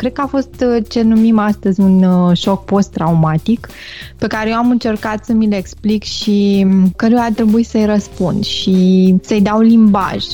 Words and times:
Cred 0.00 0.12
că 0.12 0.20
a 0.20 0.26
fost 0.26 0.64
uh, 0.66 0.84
ce 0.88 1.02
numim 1.02 1.38
astăzi 1.38 1.80
un 1.80 2.02
uh, 2.02 2.36
șoc 2.36 2.64
post-traumatic 2.64 3.68
pe 4.18 4.26
care 4.26 4.50
eu 4.50 4.56
am 4.56 4.70
încercat 4.70 5.24
să 5.24 5.32
mi-l 5.32 5.52
explic 5.52 6.02
și 6.02 6.66
um, 6.68 6.90
căruia 6.96 7.22
a 7.22 7.32
trebuit 7.32 7.66
să-i 7.66 7.84
răspund 7.84 8.44
și 8.44 9.14
să-i 9.22 9.40
dau 9.40 9.60
limbaj. 9.60 10.24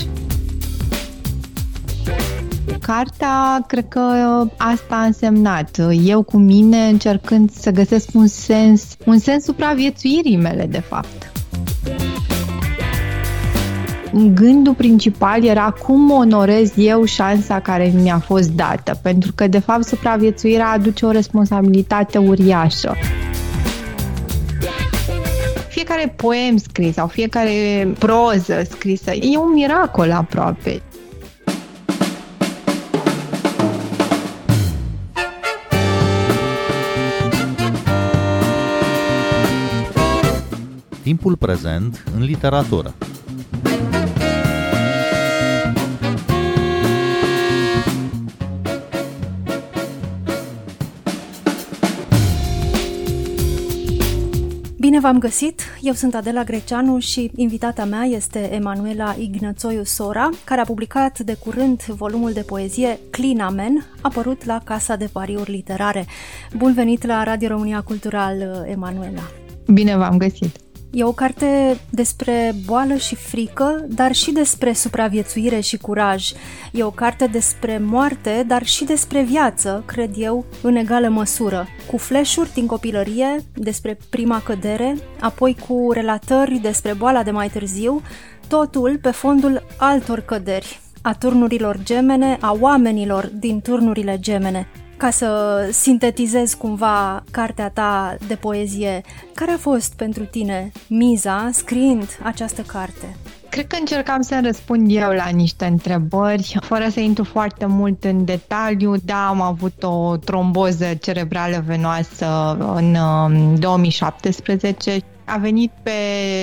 Cartea, 2.80 3.64
cred 3.66 3.88
că 3.88 4.00
asta 4.56 4.94
a 4.94 5.04
însemnat. 5.04 5.80
Eu 6.04 6.22
cu 6.22 6.36
mine 6.36 6.86
încercând 6.86 7.50
să 7.50 7.70
găsesc 7.70 8.08
un 8.14 8.26
sens, 8.26 8.96
un 9.06 9.18
sens 9.18 9.44
supraviețuirii 9.44 10.36
mele, 10.36 10.66
de 10.66 10.80
fapt 10.80 11.35
gândul 14.34 14.74
principal 14.74 15.44
era 15.44 15.70
cum 15.70 16.10
onorez 16.10 16.72
eu 16.76 17.04
șansa 17.04 17.60
care 17.60 17.92
mi-a 18.02 18.18
fost 18.18 18.50
dată, 18.50 18.98
pentru 19.02 19.32
că, 19.34 19.46
de 19.46 19.58
fapt, 19.58 19.84
supraviețuirea 19.84 20.70
aduce 20.70 21.06
o 21.06 21.10
responsabilitate 21.10 22.18
uriașă. 22.18 22.94
Fiecare 25.68 26.14
poem 26.16 26.56
scris 26.56 26.94
sau 26.94 27.06
fiecare 27.06 27.88
proză 27.98 28.62
scrisă 28.70 29.10
e 29.10 29.36
un 29.36 29.52
miracol 29.52 30.12
aproape. 30.12 30.82
Timpul 41.02 41.36
prezent 41.36 42.04
în 42.16 42.22
literatură. 42.22 42.94
V-am 55.06 55.18
găsit! 55.18 55.60
Eu 55.80 55.92
sunt 55.92 56.14
Adela 56.14 56.44
Greceanu 56.44 56.98
și 56.98 57.30
invitata 57.36 57.84
mea 57.84 58.02
este 58.02 58.54
Emanuela 58.54 59.14
Ignățoiu 59.18 59.82
Sora, 59.82 60.30
care 60.44 60.60
a 60.60 60.64
publicat 60.64 61.18
de 61.18 61.34
curând 61.34 61.82
volumul 61.82 62.32
de 62.32 62.40
poezie 62.40 62.98
Clinamen, 63.10 63.86
apărut 64.00 64.44
la 64.44 64.60
Casa 64.64 64.96
de 64.96 65.08
Pariuri 65.12 65.50
Literare. 65.50 66.06
Bun 66.56 66.72
venit 66.72 67.04
la 67.06 67.22
Radio 67.22 67.48
România 67.48 67.80
Cultural, 67.80 68.64
Emanuela! 68.68 69.22
Bine 69.66 69.96
v-am 69.96 70.16
găsit! 70.16 70.65
E 70.96 71.04
o 71.04 71.12
carte 71.12 71.80
despre 71.90 72.54
boală 72.64 72.94
și 72.94 73.14
frică, 73.14 73.84
dar 73.88 74.12
și 74.12 74.32
despre 74.32 74.72
supraviețuire 74.72 75.60
și 75.60 75.76
curaj. 75.76 76.32
E 76.72 76.82
o 76.82 76.90
carte 76.90 77.26
despre 77.26 77.78
moarte, 77.78 78.44
dar 78.46 78.64
și 78.64 78.84
despre 78.84 79.22
viață, 79.22 79.82
cred 79.86 80.10
eu, 80.16 80.44
în 80.62 80.76
egală 80.76 81.08
măsură. 81.08 81.66
Cu 81.90 81.96
flash 81.96 82.36
din 82.54 82.66
copilărie, 82.66 83.36
despre 83.54 83.98
prima 84.10 84.42
cădere, 84.42 84.96
apoi 85.20 85.56
cu 85.68 85.92
relatări 85.92 86.58
despre 86.62 86.92
boala 86.92 87.22
de 87.22 87.30
mai 87.30 87.48
târziu, 87.48 88.02
totul 88.48 88.98
pe 89.02 89.10
fondul 89.10 89.66
altor 89.76 90.20
căderi, 90.20 90.80
a 91.02 91.12
turnurilor 91.12 91.78
gemene, 91.82 92.38
a 92.40 92.56
oamenilor 92.60 93.26
din 93.26 93.60
turnurile 93.60 94.18
gemene. 94.20 94.68
Ca 94.96 95.10
să 95.10 95.68
sintetizez 95.72 96.54
cumva 96.54 97.24
cartea 97.30 97.70
ta 97.70 98.16
de 98.26 98.34
poezie, 98.34 99.00
care 99.34 99.50
a 99.50 99.56
fost 99.56 99.94
pentru 99.96 100.24
tine 100.24 100.72
miza 100.88 101.50
scriind 101.52 102.18
această 102.22 102.62
carte? 102.62 103.16
Cred 103.48 103.66
că 103.66 103.76
încercam 103.78 104.20
să 104.20 104.40
răspund 104.44 104.90
eu 104.90 105.10
la 105.10 105.28
niște 105.28 105.64
întrebări, 105.64 106.56
fără 106.60 106.88
să 106.88 107.00
intru 107.00 107.24
foarte 107.24 107.66
mult 107.66 108.04
în 108.04 108.24
detaliu. 108.24 108.96
Da, 108.96 109.26
am 109.26 109.40
avut 109.40 109.82
o 109.82 110.16
tromboză 110.16 110.94
cerebrală 110.94 111.62
venoasă 111.66 112.56
în 112.74 112.96
2017. 113.60 114.90
Um, 114.90 115.00
a 115.24 115.36
venit 115.36 115.72
pe 115.82 115.90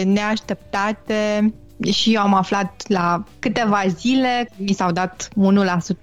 neașteptate 0.05 1.53
și 1.91 2.13
eu 2.13 2.21
am 2.21 2.33
aflat 2.33 2.83
la 2.87 3.23
câteva 3.39 3.83
zile, 3.87 4.49
mi 4.55 4.73
s-au 4.73 4.91
dat 4.91 5.27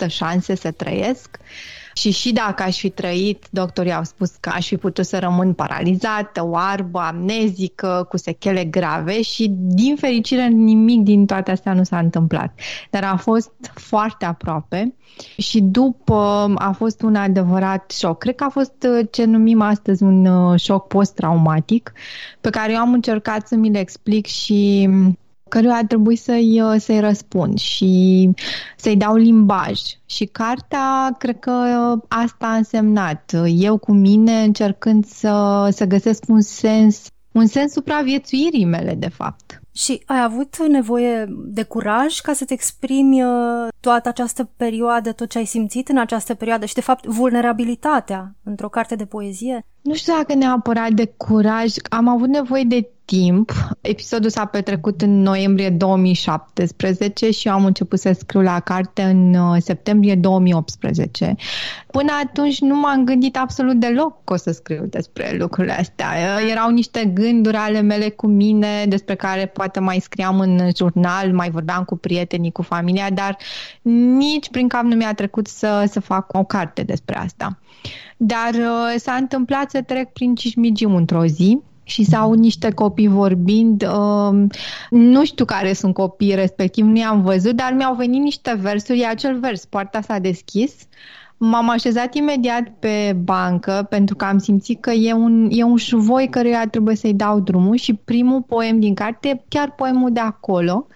1% 0.04 0.06
șanse 0.08 0.54
să 0.54 0.70
trăiesc. 0.70 1.38
Și 1.94 2.10
și 2.10 2.32
dacă 2.32 2.62
aș 2.62 2.78
fi 2.78 2.90
trăit, 2.90 3.46
doctorii 3.50 3.92
au 3.92 4.04
spus 4.04 4.30
că 4.40 4.50
aș 4.54 4.66
fi 4.66 4.76
putut 4.76 5.06
să 5.06 5.18
rămân 5.18 5.52
paralizată, 5.52 6.44
oarbă, 6.44 6.98
amnezică, 6.98 8.06
cu 8.08 8.16
sechele 8.16 8.64
grave 8.64 9.22
și, 9.22 9.46
din 9.50 9.96
fericire, 9.96 10.46
nimic 10.46 11.02
din 11.02 11.26
toate 11.26 11.50
astea 11.50 11.72
nu 11.72 11.82
s-a 11.82 11.98
întâmplat. 11.98 12.58
Dar 12.90 13.04
a 13.04 13.16
fost 13.16 13.52
foarte 13.74 14.24
aproape 14.24 14.94
și 15.36 15.60
după 15.60 16.52
a 16.56 16.72
fost 16.72 17.02
un 17.02 17.14
adevărat 17.14 17.90
șoc. 17.90 18.18
Cred 18.18 18.34
că 18.34 18.44
a 18.44 18.48
fost 18.48 18.86
uh, 18.88 19.06
ce 19.10 19.24
numim 19.24 19.60
astăzi 19.60 20.02
un 20.02 20.26
uh, 20.26 20.60
șoc 20.60 20.86
post-traumatic, 20.86 21.92
pe 22.40 22.50
care 22.50 22.72
eu 22.72 22.78
am 22.78 22.92
încercat 22.92 23.46
să 23.46 23.56
mi-l 23.56 23.74
explic 23.74 24.26
și 24.26 24.88
căruia 25.50 25.74
a 25.74 25.84
trebuit 25.84 26.20
să-i, 26.20 26.60
uh, 26.60 26.80
să-i 26.80 27.00
răspund 27.00 27.58
și 27.58 28.30
să-i 28.76 28.96
dau 28.96 29.16
limbaj. 29.16 29.80
Și 30.06 30.24
cartea, 30.24 31.16
cred 31.18 31.38
că 31.38 31.52
asta 32.08 32.46
a 32.46 32.56
însemnat. 32.56 33.32
Eu 33.46 33.76
cu 33.78 33.92
mine 33.92 34.42
încercând 34.42 35.04
să, 35.06 35.68
să 35.72 35.84
găsesc 35.84 36.24
un 36.28 36.40
sens, 36.40 37.06
un 37.32 37.46
sens 37.46 37.72
supraviețuirii 37.72 38.64
mele, 38.64 38.94
de 38.94 39.08
fapt. 39.08 39.60
Și 39.72 40.02
ai 40.06 40.22
avut 40.22 40.56
nevoie 40.68 41.26
de 41.46 41.62
curaj 41.62 42.18
ca 42.20 42.32
să 42.32 42.44
te 42.44 42.52
exprimi 42.52 43.22
uh, 43.22 43.68
toată 43.80 44.08
această 44.08 44.50
perioadă, 44.56 45.12
tot 45.12 45.28
ce 45.28 45.38
ai 45.38 45.44
simțit 45.44 45.88
în 45.88 45.98
această 45.98 46.34
perioadă 46.34 46.64
și, 46.66 46.74
de 46.74 46.80
fapt, 46.80 47.06
vulnerabilitatea 47.06 48.34
într-o 48.42 48.68
carte 48.68 48.94
de 48.94 49.04
poezie? 49.04 49.66
Nu 49.82 49.94
știu 49.94 50.12
dacă 50.16 50.34
neapărat 50.34 50.90
de 50.90 51.12
curaj. 51.16 51.74
Am 51.88 52.08
avut 52.08 52.28
nevoie 52.28 52.64
de 52.64 52.88
timp. 53.10 53.52
Episodul 53.80 54.30
s-a 54.30 54.44
petrecut 54.44 55.02
în 55.02 55.22
noiembrie 55.22 55.70
2017 55.70 57.30
și 57.30 57.48
eu 57.48 57.54
am 57.54 57.64
început 57.64 57.98
să 57.98 58.12
scriu 58.18 58.40
la 58.40 58.60
carte 58.60 59.02
în 59.02 59.34
uh, 59.34 59.56
septembrie 59.62 60.14
2018. 60.14 61.34
Până 61.90 62.12
atunci 62.24 62.60
nu 62.60 62.76
m-am 62.76 63.04
gândit 63.04 63.36
absolut 63.36 63.74
deloc 63.74 64.24
că 64.24 64.32
o 64.32 64.36
să 64.36 64.50
scriu 64.50 64.86
despre 64.86 65.36
lucrurile 65.38 65.72
astea. 65.72 66.06
Uh, 66.06 66.50
erau 66.50 66.70
niște 66.70 67.04
gânduri 67.14 67.56
ale 67.56 67.80
mele 67.80 68.08
cu 68.08 68.26
mine 68.26 68.84
despre 68.88 69.14
care 69.14 69.46
poate 69.46 69.80
mai 69.80 69.98
scriam 69.98 70.40
în 70.40 70.70
jurnal, 70.76 71.32
mai 71.32 71.50
vorbeam 71.50 71.84
cu 71.84 71.96
prietenii, 71.96 72.52
cu 72.52 72.62
familia, 72.62 73.10
dar 73.10 73.36
nici 74.16 74.50
prin 74.50 74.68
cap 74.68 74.82
nu 74.82 74.96
mi-a 74.96 75.14
trecut 75.14 75.46
să, 75.46 75.84
să 75.90 76.00
fac 76.00 76.32
o 76.32 76.44
carte 76.44 76.82
despre 76.82 77.16
asta. 77.16 77.58
Dar 78.16 78.50
uh, 78.54 78.94
s-a 78.96 79.12
întâmplat 79.12 79.70
să 79.70 79.82
trec 79.82 80.12
prin 80.12 80.34
Cismigiu 80.34 80.96
într-o 80.96 81.26
zi 81.26 81.60
și 81.90 82.04
să 82.04 82.16
aud 82.16 82.38
niște 82.38 82.70
copii 82.70 83.08
vorbind. 83.08 83.82
Uh, 83.82 84.44
nu 84.90 85.24
știu 85.24 85.44
care 85.44 85.72
sunt 85.72 85.94
copiii 85.94 86.34
respectiv, 86.34 86.84
nu 86.84 86.96
i-am 86.96 87.22
văzut, 87.22 87.56
dar 87.56 87.72
mi-au 87.72 87.94
venit 87.94 88.22
niște 88.22 88.58
versuri. 88.60 89.00
E 89.00 89.06
acel 89.06 89.38
vers, 89.38 89.64
poarta 89.64 90.00
s-a 90.00 90.18
deschis. 90.18 90.72
M-am 91.36 91.68
așezat 91.68 92.14
imediat 92.14 92.68
pe 92.78 93.16
bancă 93.24 93.86
pentru 93.90 94.16
că 94.16 94.24
am 94.24 94.38
simțit 94.38 94.80
că 94.80 94.90
e 94.90 95.12
un, 95.12 95.48
e 95.50 95.62
un 95.62 95.76
șuvoi 95.76 96.28
căruia 96.28 96.66
trebuie 96.70 96.96
să-i 96.96 97.14
dau 97.14 97.40
drumul 97.40 97.76
și 97.76 97.94
primul 97.94 98.42
poem 98.42 98.80
din 98.80 98.94
carte, 98.94 99.44
chiar 99.48 99.74
poemul 99.74 100.12
de 100.12 100.20
acolo. 100.20 100.86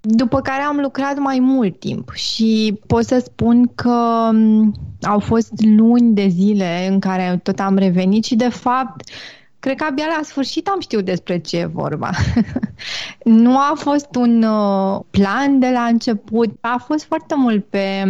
După 0.00 0.40
care 0.40 0.62
am 0.62 0.76
lucrat 0.76 1.18
mai 1.18 1.38
mult 1.40 1.78
timp 1.78 2.12
și 2.12 2.80
pot 2.86 3.04
să 3.04 3.18
spun 3.24 3.70
că 3.74 4.28
um, 4.32 4.74
au 5.02 5.18
fost 5.18 5.52
luni 5.76 6.14
de 6.14 6.26
zile 6.28 6.88
în 6.90 6.98
care 6.98 7.40
tot 7.42 7.58
am 7.58 7.76
revenit 7.76 8.24
și 8.24 8.34
de 8.34 8.48
fapt 8.48 9.10
cred 9.60 9.76
că 9.76 9.84
abia 9.84 10.04
la 10.16 10.22
sfârșit 10.22 10.68
am 10.68 10.80
știut 10.80 11.04
despre 11.04 11.38
ce 11.38 11.58
e 11.58 11.64
vorba. 11.64 12.10
nu 13.24 13.58
a 13.58 13.72
fost 13.74 14.14
un 14.14 14.42
uh, 14.42 15.00
plan 15.10 15.58
de 15.58 15.70
la 15.72 15.82
început, 15.82 16.56
a 16.60 16.82
fost 16.86 17.04
foarte 17.04 17.34
mult 17.36 17.64
pe, 17.64 18.04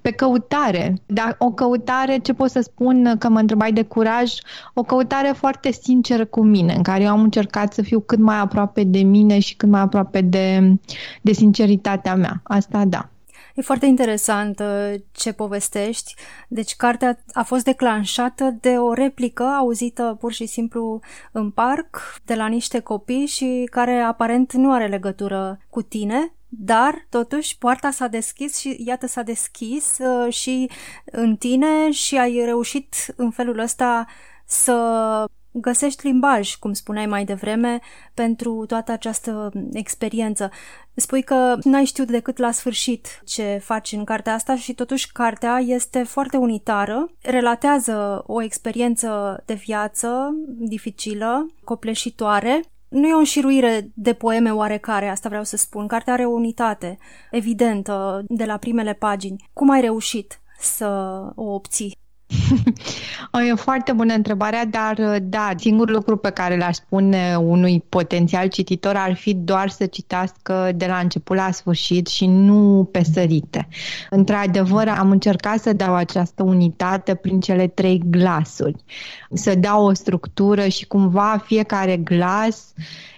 pe 0.00 0.10
căutare. 0.10 0.94
Dar 1.06 1.36
o 1.38 1.50
căutare, 1.50 2.18
ce 2.18 2.32
pot 2.32 2.50
să 2.50 2.60
spun, 2.60 3.14
că 3.18 3.28
mă 3.28 3.38
întrebai 3.38 3.72
de 3.72 3.82
curaj, 3.82 4.32
o 4.74 4.82
căutare 4.82 5.32
foarte 5.36 5.72
sinceră 5.72 6.24
cu 6.24 6.42
mine, 6.42 6.74
în 6.74 6.82
care 6.82 7.02
eu 7.02 7.10
am 7.10 7.20
încercat 7.20 7.72
să 7.72 7.82
fiu 7.82 8.00
cât 8.00 8.18
mai 8.18 8.38
aproape 8.38 8.84
de 8.84 9.02
mine 9.02 9.38
și 9.38 9.56
cât 9.56 9.68
mai 9.68 9.80
aproape 9.80 10.20
de, 10.20 10.76
de 11.20 11.32
sinceritatea 11.32 12.14
mea. 12.14 12.40
Asta 12.42 12.84
da. 12.84 13.08
E 13.54 13.62
foarte 13.62 13.86
interesant 13.86 14.58
uh, 14.58 14.94
ce 15.12 15.32
povestești. 15.32 16.14
Deci 16.48 16.76
cartea 16.76 17.18
a 17.32 17.42
fost 17.42 17.64
declanșată 17.64 18.56
de 18.60 18.78
o 18.78 18.92
replică 18.92 19.42
auzită 19.42 20.16
pur 20.20 20.32
și 20.32 20.46
simplu 20.46 21.00
în 21.32 21.50
parc 21.50 22.20
de 22.24 22.34
la 22.34 22.46
niște 22.46 22.80
copii 22.80 23.26
și 23.26 23.68
care 23.70 23.98
aparent 23.98 24.52
nu 24.52 24.72
are 24.72 24.86
legătură 24.86 25.58
cu 25.70 25.82
tine, 25.82 26.34
dar 26.48 27.06
totuși 27.08 27.58
poarta 27.58 27.90
s-a 27.90 28.06
deschis 28.06 28.56
și 28.56 28.82
iată 28.86 29.06
s-a 29.06 29.22
deschis 29.22 29.98
uh, 29.98 30.32
și 30.32 30.70
în 31.04 31.36
tine 31.36 31.90
și 31.90 32.18
ai 32.18 32.44
reușit 32.44 32.94
în 33.16 33.30
felul 33.30 33.58
ăsta 33.58 34.06
să 34.44 35.24
găsești 35.54 36.06
limbaj, 36.06 36.54
cum 36.54 36.72
spuneai 36.72 37.06
mai 37.06 37.24
devreme, 37.24 37.80
pentru 38.14 38.64
toată 38.66 38.92
această 38.92 39.50
experiență. 39.72 40.50
Spui 40.94 41.22
că 41.22 41.56
n-ai 41.62 41.84
știut 41.84 42.10
decât 42.10 42.38
la 42.38 42.50
sfârșit 42.50 43.22
ce 43.24 43.60
faci 43.62 43.92
în 43.92 44.04
cartea 44.04 44.34
asta 44.34 44.56
și 44.56 44.74
totuși 44.74 45.12
cartea 45.12 45.58
este 45.58 46.02
foarte 46.02 46.36
unitară, 46.36 47.10
relatează 47.22 48.22
o 48.26 48.42
experiență 48.42 49.42
de 49.46 49.54
viață 49.54 50.34
dificilă, 50.46 51.46
copleșitoare, 51.64 52.62
nu 52.88 53.08
e 53.08 53.14
o 53.14 53.18
înșiruire 53.18 53.90
de 53.94 54.12
poeme 54.12 54.50
oarecare, 54.50 55.08
asta 55.08 55.28
vreau 55.28 55.44
să 55.44 55.56
spun. 55.56 55.86
Cartea 55.86 56.12
are 56.12 56.24
o 56.24 56.30
unitate 56.30 56.98
evidentă 57.30 58.24
de 58.28 58.44
la 58.44 58.56
primele 58.56 58.92
pagini. 58.92 59.48
Cum 59.52 59.70
ai 59.70 59.80
reușit 59.80 60.40
să 60.58 60.86
o 61.34 61.42
obții? 61.42 61.96
E 63.50 63.54
foarte 63.54 63.92
bună 63.92 64.14
întrebarea, 64.14 64.64
dar 64.64 65.18
da, 65.22 65.50
singurul 65.56 65.94
lucru 65.94 66.16
pe 66.16 66.30
care 66.30 66.56
l-aș 66.56 66.74
spune 66.74 67.36
unui 67.36 67.84
potențial 67.88 68.48
cititor 68.48 68.96
ar 68.96 69.14
fi 69.14 69.34
doar 69.34 69.68
să 69.68 69.86
citească 69.86 70.70
de 70.76 70.86
la 70.86 70.98
început 70.98 71.36
la 71.36 71.50
sfârșit 71.50 72.06
și 72.06 72.26
nu 72.26 72.88
pe 72.92 73.04
sărite. 73.12 73.68
Într-adevăr, 74.10 74.88
am 74.88 75.10
încercat 75.10 75.60
să 75.60 75.72
dau 75.72 75.94
această 75.94 76.42
unitate 76.42 77.14
prin 77.14 77.40
cele 77.40 77.66
trei 77.66 78.02
glasuri, 78.06 78.84
să 79.32 79.54
dau 79.54 79.84
o 79.84 79.92
structură 79.92 80.68
și 80.68 80.86
cumva 80.86 81.42
fiecare 81.44 81.96
glas 81.96 82.72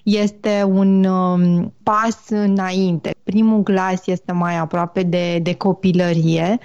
este 0.07 0.63
un 0.63 1.05
um, 1.05 1.75
pas 1.83 2.19
înainte. 2.29 3.11
Primul 3.23 3.63
glas 3.63 4.07
este 4.07 4.33
mai 4.33 4.57
aproape 4.57 5.03
de, 5.03 5.39
de 5.39 5.55
copilărie. 5.55 6.59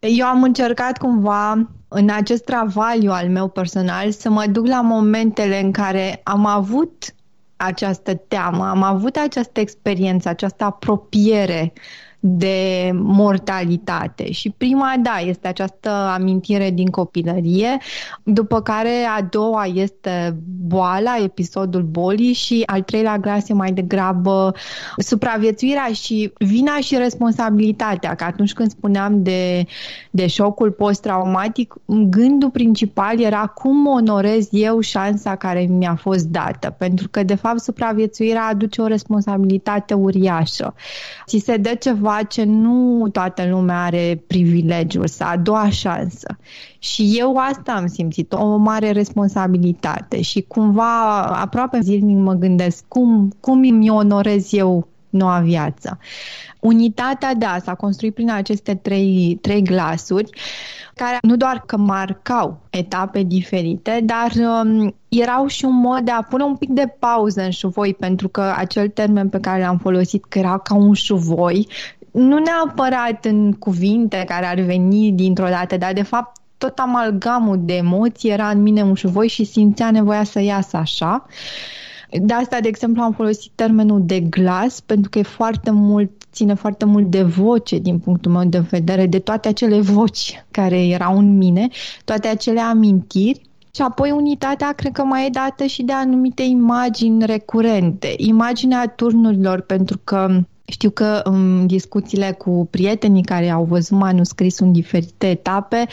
Eu 0.00 0.26
am 0.26 0.42
încercat 0.42 0.98
cumva 0.98 1.68
în 1.88 2.10
acest 2.10 2.44
travaliu 2.44 3.10
al 3.10 3.28
meu 3.28 3.48
personal 3.48 4.10
să 4.10 4.30
mă 4.30 4.46
duc 4.46 4.66
la 4.66 4.80
momentele 4.80 5.60
în 5.60 5.72
care 5.72 6.20
am 6.24 6.46
avut 6.46 7.14
această 7.56 8.14
teamă, 8.14 8.68
am 8.68 8.82
avut 8.82 9.16
această 9.16 9.60
experiență, 9.60 10.28
această 10.28 10.64
apropiere 10.64 11.72
de 12.28 12.90
mortalitate. 12.94 14.32
Și 14.32 14.54
prima, 14.56 14.94
da, 15.02 15.18
este 15.24 15.48
această 15.48 15.90
amintire 15.90 16.70
din 16.70 16.86
copilărie, 16.86 17.78
după 18.22 18.62
care 18.62 19.06
a 19.18 19.22
doua 19.22 19.64
este 19.64 20.36
boala, 20.66 21.16
episodul 21.24 21.82
bolii 21.82 22.32
și 22.32 22.62
al 22.66 22.82
treilea 22.82 23.18
glas 23.18 23.48
e 23.48 23.52
mai 23.52 23.72
degrabă 23.72 24.54
supraviețuirea 24.96 25.88
și 25.92 26.32
vina 26.38 26.76
și 26.80 26.96
responsabilitatea, 26.96 28.14
că 28.14 28.24
atunci 28.24 28.52
când 28.52 28.70
spuneam 28.70 29.22
de, 29.22 29.66
de 30.10 30.26
șocul 30.26 30.70
post-traumatic, 30.70 31.74
gândul 31.86 32.50
principal 32.50 33.20
era 33.20 33.46
cum 33.46 33.86
onorez 33.86 34.48
eu 34.50 34.80
șansa 34.80 35.36
care 35.36 35.60
mi-a 35.60 35.94
fost 35.94 36.26
dată, 36.26 36.74
pentru 36.78 37.08
că 37.08 37.22
de 37.22 37.34
fapt 37.34 37.60
supraviețuirea 37.60 38.44
aduce 38.44 38.80
o 38.80 38.86
responsabilitate 38.86 39.94
uriașă. 39.94 40.74
Ți 41.26 41.38
se 41.38 41.56
dă 41.56 41.74
ceva 41.74 42.15
ce 42.22 42.44
nu 42.44 43.08
toată 43.12 43.46
lumea 43.48 43.82
are 43.82 44.22
privilegiul, 44.26 45.06
să 45.06 45.24
a 45.24 45.36
doua 45.36 45.68
șansă. 45.68 46.38
Și 46.78 47.14
eu 47.18 47.36
asta 47.36 47.72
am 47.72 47.86
simțit, 47.86 48.32
o 48.32 48.56
mare 48.56 48.90
responsabilitate 48.90 50.22
și 50.22 50.40
cumva 50.40 51.22
aproape 51.22 51.78
zilnic 51.80 52.16
mă 52.16 52.32
gândesc 52.32 52.84
cum, 52.88 53.32
cum 53.40 53.58
îmi 53.58 53.90
onorez 53.90 54.52
eu 54.52 54.88
noua 55.10 55.38
viață. 55.38 55.98
Unitatea, 56.60 57.34
da, 57.34 57.56
s-a 57.62 57.74
construit 57.74 58.14
prin 58.14 58.30
aceste 58.30 58.74
trei, 58.74 59.38
trei 59.40 59.62
glasuri, 59.62 60.30
care 60.94 61.18
nu 61.22 61.36
doar 61.36 61.62
că 61.66 61.76
marcau 61.76 62.60
etape 62.70 63.22
diferite, 63.22 64.00
dar 64.04 64.32
um, 64.64 64.94
erau 65.08 65.46
și 65.46 65.64
un 65.64 65.76
mod 65.80 66.00
de 66.00 66.10
a 66.10 66.22
pune 66.22 66.44
un 66.44 66.56
pic 66.56 66.68
de 66.68 66.94
pauză 66.98 67.42
în 67.42 67.50
șuvoi, 67.50 67.94
pentru 67.94 68.28
că 68.28 68.52
acel 68.56 68.88
termen 68.88 69.28
pe 69.28 69.40
care 69.40 69.62
l-am 69.62 69.78
folosit, 69.78 70.24
că 70.24 70.38
era 70.38 70.58
ca 70.58 70.74
un 70.74 70.92
șuvoi, 70.92 71.68
nu 72.16 72.38
neapărat 72.38 73.24
în 73.24 73.52
cuvinte 73.52 74.24
care 74.26 74.46
ar 74.46 74.60
veni 74.60 75.12
dintr-o 75.12 75.48
dată, 75.48 75.76
dar 75.76 75.92
de 75.92 76.02
fapt 76.02 76.40
tot 76.58 76.78
amalgamul 76.78 77.58
de 77.60 77.74
emoții 77.74 78.30
era 78.30 78.48
în 78.48 78.62
mine 78.62 78.82
un 78.82 78.94
șuvoi 78.94 79.28
și 79.28 79.44
simțea 79.44 79.90
nevoia 79.90 80.24
să 80.24 80.40
iasă 80.40 80.76
așa. 80.76 81.26
De 82.10 82.32
asta, 82.32 82.60
de 82.60 82.68
exemplu, 82.68 83.02
am 83.02 83.12
folosit 83.12 83.52
termenul 83.54 84.02
de 84.04 84.20
glas, 84.20 84.80
pentru 84.80 85.10
că 85.10 85.18
e 85.18 85.22
foarte 85.22 85.70
mult, 85.70 86.10
ține 86.32 86.54
foarte 86.54 86.84
mult 86.84 87.10
de 87.10 87.22
voce 87.22 87.78
din 87.78 87.98
punctul 87.98 88.32
meu 88.32 88.44
de 88.44 88.58
vedere, 88.58 89.06
de 89.06 89.18
toate 89.18 89.48
acele 89.48 89.80
voci 89.80 90.44
care 90.50 90.86
erau 90.86 91.18
în 91.18 91.36
mine, 91.36 91.68
toate 92.04 92.28
acele 92.28 92.60
amintiri 92.60 93.40
și 93.74 93.82
apoi 93.82 94.10
unitatea 94.10 94.72
cred 94.72 94.92
că 94.92 95.02
mai 95.02 95.26
e 95.26 95.30
dată 95.30 95.64
și 95.64 95.82
de 95.82 95.92
anumite 95.92 96.42
imagini 96.42 97.26
recurente. 97.26 98.14
Imaginea 98.16 98.88
turnurilor, 98.88 99.60
pentru 99.60 100.00
că 100.04 100.40
știu 100.68 100.90
că 100.90 101.20
în 101.24 101.66
discuțiile 101.66 102.32
cu 102.32 102.68
prietenii 102.70 103.22
care 103.22 103.50
au 103.50 103.64
văzut 103.64 103.98
manuscrisul 103.98 104.66
în 104.66 104.72
diferite 104.72 105.28
etape, 105.28 105.86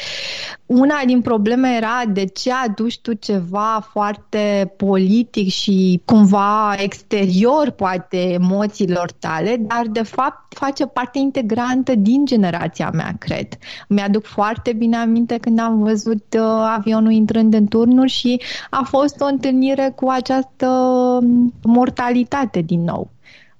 una 0.65 1.01
din 1.05 1.21
probleme 1.21 1.75
era 1.77 2.01
de 2.13 2.25
ce 2.25 2.51
aduci 2.53 2.99
tu 2.99 3.13
ceva 3.13 3.87
foarte 3.91 4.73
politic 4.77 5.49
și 5.49 6.01
cumva 6.05 6.75
exterior, 6.77 7.69
poate, 7.69 8.17
emoțiilor 8.17 9.11
tale, 9.11 9.55
dar 9.59 9.85
de 9.87 10.03
fapt 10.03 10.57
face 10.57 10.85
parte 10.85 11.19
integrantă 11.19 11.95
din 11.95 12.25
generația 12.25 12.89
mea, 12.93 13.15
cred. 13.19 13.47
Mi-aduc 13.87 14.25
foarte 14.25 14.73
bine 14.73 14.97
aminte 14.97 15.37
când 15.37 15.59
am 15.59 15.83
văzut 15.83 16.25
uh, 16.37 16.41
avionul 16.75 17.11
intrând 17.11 17.53
în 17.53 17.65
turnuri 17.65 18.09
și 18.09 18.41
a 18.69 18.83
fost 18.83 19.21
o 19.21 19.25
întâlnire 19.25 19.93
cu 19.95 20.09
această 20.09 20.67
um, 20.67 21.53
mortalitate 21.63 22.61
din 22.61 22.83
nou 22.83 23.11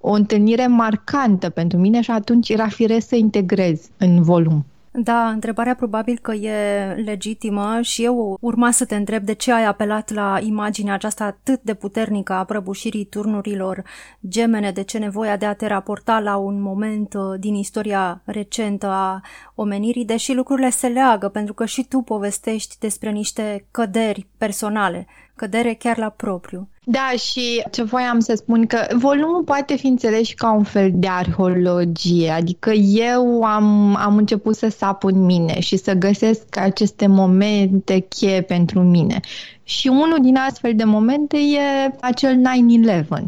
o 0.06 0.10
întâlnire 0.10 0.66
marcantă 0.66 1.50
pentru 1.50 1.78
mine 1.78 2.00
și 2.00 2.10
atunci 2.10 2.48
era 2.48 2.68
firesc 2.68 3.08
să 3.08 3.16
integrez 3.16 3.88
în 3.98 4.22
volum. 4.22 4.64
Da, 4.90 5.28
întrebarea 5.28 5.74
probabil 5.74 6.18
că 6.22 6.32
e 6.32 6.52
legitimă 7.04 7.78
și 7.80 8.04
eu 8.04 8.38
urma 8.40 8.70
să 8.70 8.84
te 8.84 8.94
întreb 8.96 9.24
de 9.24 9.32
ce 9.32 9.52
ai 9.52 9.64
apelat 9.64 10.12
la 10.12 10.38
imaginea 10.42 10.94
aceasta 10.94 11.24
atât 11.24 11.62
de 11.62 11.74
puternică 11.74 12.32
a 12.32 12.44
prăbușirii 12.44 13.04
turnurilor 13.04 13.82
gemene, 14.28 14.70
de 14.70 14.82
ce 14.82 14.98
nevoia 14.98 15.36
de 15.36 15.46
a 15.46 15.54
te 15.54 15.66
raporta 15.66 16.20
la 16.20 16.36
un 16.36 16.60
moment 16.60 17.14
uh, 17.14 17.22
din 17.38 17.54
istoria 17.54 18.22
recentă 18.24 18.86
a 18.86 19.20
omenirii, 19.54 20.04
deși 20.04 20.34
lucrurile 20.34 20.70
se 20.70 20.86
leagă, 20.86 21.28
pentru 21.28 21.54
că 21.54 21.64
și 21.64 21.84
tu 21.84 21.98
povestești 21.98 22.76
despre 22.78 23.10
niște 23.10 23.66
căderi 23.70 24.26
personale 24.38 25.06
cădere 25.34 25.74
chiar 25.74 25.98
la 25.98 26.08
propriu. 26.08 26.68
Da, 26.86 27.10
și 27.16 27.64
ce 27.70 27.82
voiam 27.82 28.20
să 28.20 28.34
spun 28.34 28.66
că 28.66 28.86
volumul 28.92 29.42
poate 29.42 29.76
fi 29.76 29.86
înțeles 29.86 30.26
și 30.26 30.34
ca 30.34 30.52
un 30.52 30.62
fel 30.62 30.90
de 30.94 31.08
arheologie, 31.08 32.30
adică 32.30 32.70
eu 32.70 33.42
am, 33.42 33.96
am 33.96 34.16
început 34.16 34.56
să 34.56 34.68
sap 34.68 35.04
în 35.04 35.24
mine 35.24 35.60
și 35.60 35.76
să 35.76 35.92
găsesc 35.92 36.56
aceste 36.56 37.06
momente 37.06 37.98
cheie 37.98 38.42
pentru 38.42 38.80
mine. 38.80 39.20
Și 39.62 39.88
unul 39.88 40.18
din 40.20 40.36
astfel 40.36 40.74
de 40.74 40.84
momente 40.84 41.36
e 41.36 41.94
acel 42.00 42.42
9-11. 43.18 43.22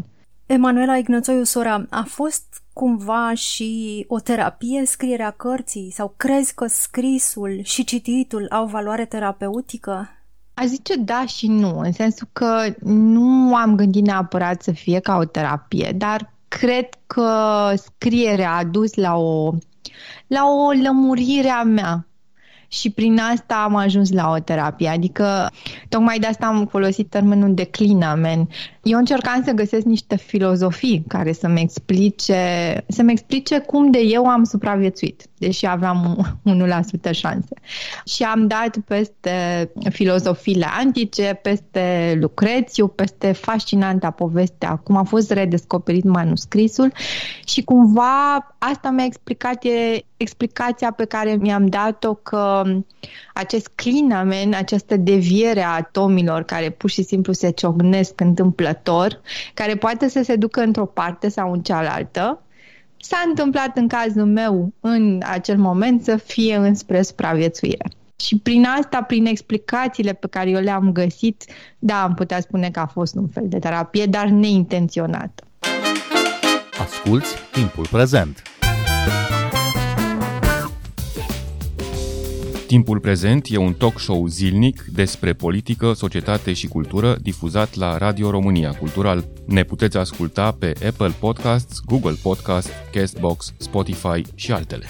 Emanuela 0.45 0.97
Ignățoiu 0.97 1.43
Sora, 1.43 1.85
a 1.89 2.03
fost 2.07 2.61
cumva 2.73 3.33
și 3.33 4.05
o 4.07 4.19
terapie 4.19 4.85
scrierea 4.85 5.31
cărții 5.31 5.91
sau 5.91 6.13
crezi 6.17 6.53
că 6.53 6.65
scrisul 6.67 7.59
și 7.63 7.83
cititul 7.83 8.47
au 8.49 8.65
valoare 8.65 9.05
terapeutică? 9.05 10.16
Aș 10.59 10.65
zice 10.65 10.95
da 10.95 11.25
și 11.25 11.47
nu, 11.47 11.79
în 11.79 11.91
sensul 11.91 12.27
că 12.33 12.73
nu 12.81 13.55
am 13.55 13.75
gândit 13.75 14.05
neapărat 14.05 14.61
să 14.61 14.71
fie 14.71 14.99
ca 14.99 15.15
o 15.15 15.25
terapie, 15.25 15.93
dar 15.95 16.33
cred 16.47 16.89
că 17.07 17.71
scrierea 17.75 18.55
a 18.55 18.63
dus 18.63 18.93
la 18.95 19.15
o, 19.15 19.53
la 20.27 20.45
o 20.45 20.71
lămurire 20.83 21.49
a 21.49 21.63
mea 21.63 22.07
și 22.67 22.89
prin 22.89 23.19
asta 23.19 23.55
am 23.55 23.75
ajuns 23.75 24.11
la 24.11 24.29
o 24.29 24.39
terapie. 24.39 24.87
Adică, 24.87 25.51
tocmai 25.89 26.19
de 26.19 26.27
asta 26.27 26.45
am 26.45 26.65
folosit 26.65 27.09
termenul 27.09 27.53
declinamen. 27.53 28.49
Eu 28.87 28.97
încercam 28.97 29.43
să 29.43 29.51
găsesc 29.51 29.85
niște 29.85 30.15
filozofii 30.15 31.03
care 31.07 31.31
să-mi 31.31 31.61
explice, 31.61 32.35
să-mi 32.87 33.11
explice 33.11 33.59
cum 33.59 33.91
de 33.91 33.99
eu 33.99 34.25
am 34.25 34.43
supraviețuit, 34.43 35.25
deși 35.37 35.65
aveam 35.65 36.17
1% 37.09 37.11
șanse. 37.11 37.53
Și 38.05 38.23
am 38.23 38.47
dat 38.47 38.77
peste 38.85 39.69
filozofiile 39.89 40.67
antice, 40.79 41.39
peste 41.41 42.17
Lucrețiu, 42.21 42.87
peste 42.87 43.31
fascinanta 43.31 44.11
povestea, 44.11 44.75
cum 44.75 44.95
a 44.95 45.03
fost 45.03 45.31
redescoperit 45.31 46.03
manuscrisul 46.03 46.91
și 47.45 47.63
cumva 47.63 48.55
asta 48.57 48.89
mi-a 48.89 49.05
explicat 49.05 49.63
e 49.63 50.05
explicația 50.17 50.91
pe 50.91 51.05
care 51.05 51.35
mi-am 51.35 51.65
dat-o 51.65 52.13
că 52.13 52.63
acest 53.33 53.71
clinamen, 53.75 54.53
această 54.53 54.97
deviere 54.97 55.61
a 55.61 55.69
atomilor 55.69 56.43
care 56.43 56.69
pur 56.69 56.89
și 56.89 57.03
simplu 57.03 57.33
se 57.33 57.49
ciocnesc 57.49 58.19
întâmplător, 58.19 58.76
care 59.53 59.75
poate 59.75 60.09
să 60.09 60.21
se 60.23 60.35
ducă 60.35 60.61
într-o 60.61 60.85
parte 60.85 61.29
sau 61.29 61.51
în 61.51 61.61
cealaltă, 61.61 62.41
s-a 62.97 63.23
întâmplat 63.27 63.77
în 63.77 63.87
cazul 63.87 64.25
meu 64.25 64.73
în 64.79 65.21
acel 65.25 65.57
moment 65.57 66.03
să 66.03 66.15
fie 66.15 66.55
înspre 66.55 67.01
supraviețuire. 67.01 67.89
Și 68.19 68.37
prin 68.37 68.65
asta, 68.79 69.01
prin 69.01 69.25
explicațiile 69.25 70.13
pe 70.13 70.27
care 70.27 70.49
eu 70.49 70.61
le-am 70.61 70.91
găsit, 70.91 71.43
da, 71.79 72.03
am 72.03 72.13
putea 72.13 72.39
spune 72.39 72.69
că 72.69 72.79
a 72.79 72.85
fost 72.85 73.15
un 73.15 73.27
fel 73.27 73.43
de 73.47 73.59
terapie, 73.59 74.05
dar 74.05 74.27
neintenționată. 74.27 75.43
Asculți 76.79 77.35
timpul 77.51 77.87
prezent! 77.91 78.56
Timpul 82.67 82.99
prezent 82.99 83.47
e 83.49 83.57
un 83.57 83.73
talk 83.73 83.99
show 83.99 84.27
zilnic 84.27 84.85
despre 84.93 85.33
politică, 85.33 85.93
societate 85.93 86.53
și 86.53 86.67
cultură 86.67 87.17
difuzat 87.21 87.75
la 87.75 87.97
Radio 87.97 88.29
România 88.29 88.71
Cultural. 88.71 89.27
Ne 89.45 89.63
puteți 89.63 89.97
asculta 89.97 90.51
pe 90.51 90.73
Apple 90.87 91.13
Podcasts, 91.19 91.79
Google 91.85 92.15
Podcasts, 92.21 92.71
Castbox, 92.91 93.53
Spotify 93.57 94.21
și 94.35 94.51
altele. 94.51 94.85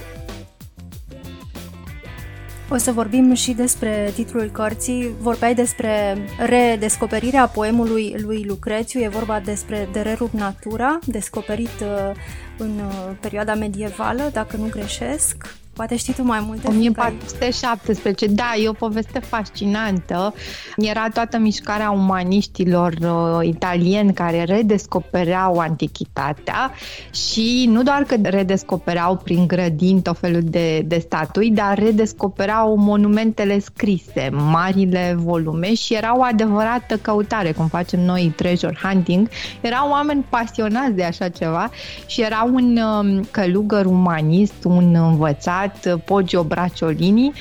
O 2.69 2.77
să 2.77 2.91
vorbim 2.91 3.33
și 3.33 3.51
despre 3.51 4.11
titlul 4.15 4.49
cărții. 4.51 5.11
Vorbeai 5.19 5.55
despre 5.55 6.17
redescoperirea 6.37 7.47
poemului 7.47 8.15
lui 8.17 8.43
Lucrețiu. 8.47 8.99
E 8.99 9.07
vorba 9.07 9.39
despre 9.39 9.89
De 9.91 9.99
Rerum 9.99 10.29
Natura, 10.31 10.99
descoperit 11.05 11.79
uh, 11.81 12.11
în 12.57 12.79
uh, 12.79 13.15
perioada 13.21 13.55
medievală, 13.55 14.29
dacă 14.33 14.57
nu 14.57 14.67
greșesc. 14.69 15.57
Poate 15.77 15.95
știi 15.95 16.13
tu 16.13 16.23
mai 16.23 16.43
multe. 16.45 16.67
1417, 16.67 18.27
da, 18.27 18.53
e 18.63 18.69
o 18.69 18.73
poveste 18.73 19.19
fascinantă. 19.19 20.33
Era 20.77 21.07
toată 21.13 21.37
mișcarea 21.37 21.91
umaniștilor 21.91 22.93
uh, 23.01 23.47
italieni 23.47 24.13
care 24.13 24.43
redescopereau 24.43 25.57
antichitatea 25.57 26.71
și 27.11 27.65
nu 27.69 27.83
doar 27.83 28.03
că 28.03 28.15
redescopereau 28.21 29.15
prin 29.15 29.47
grădini 29.47 30.01
tot 30.01 30.17
felul 30.19 30.41
de, 30.43 30.79
de 30.79 30.97
statui, 30.97 31.51
dar 31.51 31.77
redescopereau 31.77 32.75
monumentele 32.75 33.59
scrise, 33.59 34.29
marile 34.31 35.15
volume 35.17 35.73
și 35.73 35.93
era 35.93 36.17
o 36.17 36.23
adevărată 36.23 36.97
căutare, 37.01 37.51
cum 37.51 37.67
facem 37.67 37.99
noi 37.99 38.33
treasure 38.35 38.77
hunting. 38.83 39.29
Erau 39.61 39.89
oameni 39.89 40.25
pasionați 40.29 40.91
de 40.91 41.03
așa 41.03 41.29
ceva 41.29 41.69
și 42.05 42.21
era 42.21 42.49
un 42.53 42.77
um, 42.77 43.23
călugăr 43.31 43.85
umanist, 43.85 44.63
un 44.63 44.95
învățat 44.95 45.65
adevărat 45.75 46.01
Poggio 46.05 46.43
Braciolini, 46.43 47.31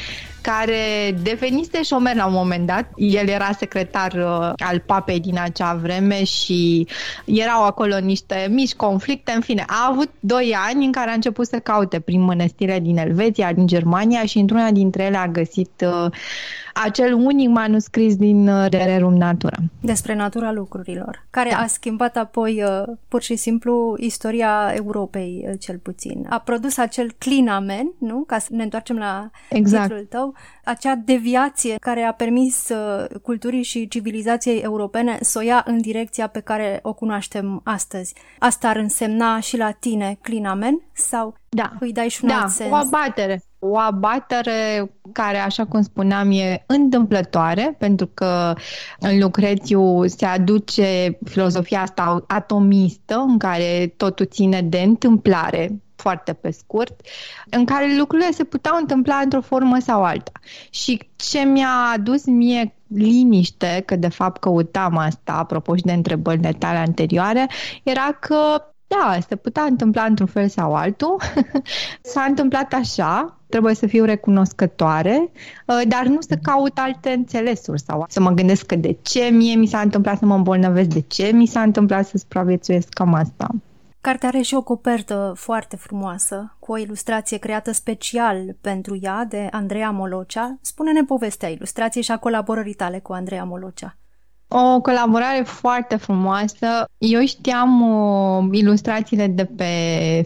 care 0.53 1.13
devenise 1.23 1.83
șomer 1.83 2.15
la 2.15 2.27
un 2.27 2.33
moment 2.33 2.67
dat. 2.67 2.91
El 2.97 3.29
era 3.29 3.51
secretar 3.59 4.13
uh, 4.13 4.53
al 4.57 4.83
papei 4.87 5.21
din 5.21 5.39
acea 5.39 5.75
vreme 5.75 6.25
și 6.25 6.87
erau 7.25 7.65
acolo 7.65 7.99
niște 7.99 8.49
mici 8.51 8.75
conflicte. 8.75 9.33
În 9.35 9.41
fine, 9.41 9.65
a 9.67 9.89
avut 9.91 10.11
doi 10.21 10.57
ani 10.69 10.85
în 10.85 10.93
care 10.93 11.11
a 11.11 11.15
început 11.15 11.47
să 11.47 11.59
caute 11.59 12.01
prin 12.01 12.21
mănăstire 12.21 12.79
din 12.81 12.99
Elveția, 12.99 13.53
din 13.53 13.67
Germania 13.67 14.25
și 14.25 14.39
într-una 14.39 14.71
dintre 14.71 15.03
ele 15.03 15.17
a 15.17 15.29
găsit 15.29 15.85
uh, 15.87 16.11
acel 16.85 17.13
unic 17.13 17.49
manuscris 17.49 18.17
din 18.17 18.49
uh, 18.49 18.67
Rerum 18.71 19.17
Natura. 19.17 19.57
Despre 19.81 20.15
natura 20.15 20.53
lucrurilor, 20.53 21.27
care 21.31 21.51
da. 21.51 21.57
a 21.57 21.67
schimbat 21.67 22.17
apoi 22.17 22.63
uh, 22.63 22.97
pur 23.09 23.23
și 23.23 23.37
simplu 23.37 23.97
istoria 23.99 24.73
Europei, 24.75 25.47
uh, 25.49 25.55
cel 25.61 25.79
puțin. 25.79 26.27
A 26.29 26.39
produs 26.39 26.77
acel 26.77 27.13
clinamen, 27.19 27.93
nu? 27.99 28.25
Ca 28.27 28.39
să 28.39 28.49
ne 28.51 28.63
întoarcem 28.63 28.97
la 28.97 29.31
exact. 29.51 29.83
titlul 29.83 30.07
tău, 30.09 30.35
acea 30.65 30.95
deviație 30.95 31.77
care 31.81 32.03
a 32.03 32.13
permis 32.13 32.69
culturii 33.23 33.63
și 33.63 33.89
civilizației 33.89 34.59
europene 34.61 35.19
să 35.21 35.39
o 35.39 35.43
ia 35.43 35.63
în 35.67 35.81
direcția 35.81 36.27
pe 36.27 36.41
care 36.41 36.79
o 36.83 36.93
cunoaștem 36.93 37.61
astăzi. 37.65 38.15
Asta 38.39 38.69
ar 38.69 38.77
însemna 38.77 39.41
și 39.41 39.57
la 39.57 39.71
tine 39.71 40.19
clinamen 40.23 40.81
sau 40.93 41.35
da. 41.49 41.73
îi 41.81 41.93
dai 41.93 42.09
și 42.09 42.19
un 42.23 42.29
da, 42.29 42.41
alt 42.41 42.51
sens? 42.51 42.71
o 42.71 42.75
abatere 42.75 43.43
o 43.71 43.79
abatere 43.79 44.91
care, 45.13 45.39
așa 45.39 45.65
cum 45.65 45.83
spuneam, 45.83 46.31
e 46.31 46.65
întâmplătoare, 46.67 47.75
pentru 47.79 48.07
că 48.15 48.55
în 48.99 49.19
Lucrețiu 49.19 50.07
se 50.07 50.27
aduce 50.27 51.19
filozofia 51.25 51.81
asta 51.81 52.25
atomistă, 52.27 53.25
în 53.29 53.39
care 53.39 53.95
totul 53.97 54.27
ține 54.27 54.63
de 54.63 54.79
întâmplare, 54.79 55.81
foarte 55.97 56.33
pe 56.33 56.51
scurt, 56.51 57.01
în 57.51 57.65
care 57.65 57.97
lucrurile 57.99 58.31
se 58.31 58.45
puteau 58.45 58.77
întâmpla 58.77 59.17
într-o 59.17 59.41
formă 59.41 59.79
sau 59.79 60.05
alta. 60.05 60.33
Și 60.71 61.11
ce 61.17 61.39
mi-a 61.39 61.93
adus 61.95 62.25
mie 62.25 62.75
liniște, 62.87 63.83
că 63.87 63.97
de 63.97 64.09
fapt 64.09 64.41
căutam 64.41 64.97
asta, 64.97 65.33
apropo 65.33 65.77
și 65.77 65.83
de 65.83 65.93
întrebările 65.93 66.53
tale 66.53 66.79
anterioare, 66.79 67.47
era 67.83 68.17
că 68.21 68.37
da, 68.87 69.19
se 69.29 69.37
putea 69.37 69.63
întâmpla 69.63 70.03
într-un 70.03 70.27
fel 70.27 70.49
sau 70.49 70.75
altul. 70.75 71.17
S-a 72.13 72.23
întâmplat 72.23 72.73
așa, 72.73 73.36
trebuie 73.49 73.75
să 73.75 73.87
fiu 73.87 74.05
recunoscătoare, 74.05 75.31
uh, 75.67 75.81
dar 75.89 76.07
nu 76.07 76.21
să 76.21 76.39
caut 76.43 76.79
alte 76.79 77.11
înțelesuri 77.11 77.81
sau 77.81 78.05
să 78.09 78.21
mă 78.21 78.31
gândesc 78.31 78.67
că 78.67 78.77
de 78.77 78.97
ce 79.03 79.29
mie 79.33 79.55
mi 79.55 79.67
s-a 79.67 79.81
întâmplat 79.81 80.19
să 80.19 80.25
mă 80.25 80.35
îmbolnăvesc, 80.35 80.89
de 80.89 81.01
ce 81.01 81.31
mi 81.33 81.47
s-a 81.47 81.63
întâmplat 81.63 82.07
să 82.07 82.19
supraviețuiesc 82.19 82.89
cam 82.89 83.15
asta. 83.15 83.49
Cartea 84.01 84.29
are 84.29 84.41
și 84.41 84.55
o 84.55 84.63
copertă 84.63 85.33
foarte 85.37 85.77
frumoasă, 85.77 86.57
cu 86.59 86.73
o 86.73 86.77
ilustrație 86.77 87.39
creată 87.39 87.73
special 87.73 88.57
pentru 88.61 88.99
ea 89.01 89.25
de 89.29 89.49
Andreea 89.51 89.91
Molocea. 89.91 90.59
Spune-ne 90.61 91.05
povestea 91.05 91.49
ilustrației 91.49 92.03
și 92.03 92.11
a 92.11 92.17
colaborării 92.17 92.75
tale 92.75 92.99
cu 92.99 93.13
Andreea 93.13 93.45
Molocea. 93.45 93.97
O 94.49 94.81
colaborare 94.81 95.43
foarte 95.43 95.97
frumoasă. 95.97 96.67
Eu 96.99 97.21
știam 97.25 97.81
uh, 97.81 98.49
ilustrațiile 98.53 99.27
de 99.27 99.45
pe 99.45 99.65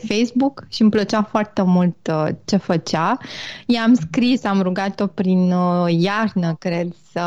Facebook 0.09 0.65
și 0.69 0.83
îmi 0.83 0.91
plăcea 0.91 1.23
foarte 1.23 1.63
mult 1.63 2.07
uh, 2.11 2.27
ce 2.45 2.57
făcea. 2.57 3.19
I-am 3.67 3.95
scris, 3.95 4.45
am 4.45 4.61
rugat-o 4.63 5.07
prin 5.07 5.53
uh, 5.53 5.87
iarnă, 5.89 6.55
cred, 6.59 6.89
să, 7.13 7.23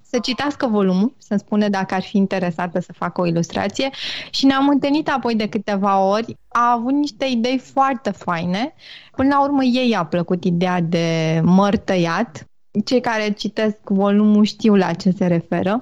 să 0.00 0.18
citească 0.22 0.66
volumul, 0.66 1.14
să 1.18 1.34
spune 1.38 1.68
dacă 1.68 1.94
ar 1.94 2.02
fi 2.02 2.16
interesată 2.16 2.80
să 2.80 2.92
facă 2.92 3.20
o 3.20 3.26
ilustrație 3.26 3.90
și 4.30 4.46
ne-am 4.46 4.68
întâlnit 4.68 5.08
apoi 5.08 5.34
de 5.34 5.48
câteva 5.48 6.00
ori. 6.00 6.36
A 6.48 6.72
avut 6.72 6.92
niște 6.92 7.24
idei 7.24 7.58
foarte 7.58 8.10
faine. 8.10 8.74
Până 9.16 9.28
la 9.28 9.42
urmă 9.42 9.64
ei 9.64 9.96
a 9.96 10.04
plăcut 10.04 10.44
ideea 10.44 10.80
de 10.80 11.40
măr 11.44 11.76
tăiat, 11.76 12.49
cei 12.84 13.00
care 13.00 13.32
citesc 13.32 13.76
volumul 13.84 14.44
știu 14.44 14.74
la 14.74 14.92
ce 14.92 15.10
se 15.10 15.26
referă. 15.26 15.78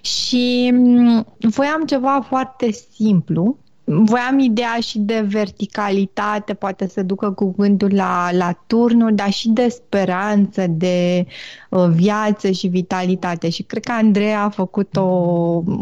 Și 0.00 0.70
mm, 0.72 1.26
voiam 1.40 1.84
ceva 1.84 2.20
foarte 2.28 2.70
simplu 2.70 3.58
voiam 3.88 4.38
ideea 4.38 4.76
și 4.80 4.98
de 4.98 5.26
verticalitate, 5.28 6.54
poate 6.54 6.88
să 6.88 7.02
ducă 7.02 7.30
cuvântul 7.30 7.94
la, 7.94 8.28
la 8.32 8.52
turnuri, 8.66 9.14
dar 9.14 9.30
și 9.30 9.48
de 9.48 9.68
speranță, 9.68 10.66
de 10.66 11.26
uh, 11.70 11.86
viață 11.90 12.50
și 12.50 12.66
vitalitate. 12.66 13.48
Și 13.48 13.62
cred 13.62 13.84
că 13.84 13.92
Andreea 13.92 14.42
a 14.42 14.48
făcut 14.48 14.96
o, 14.96 15.02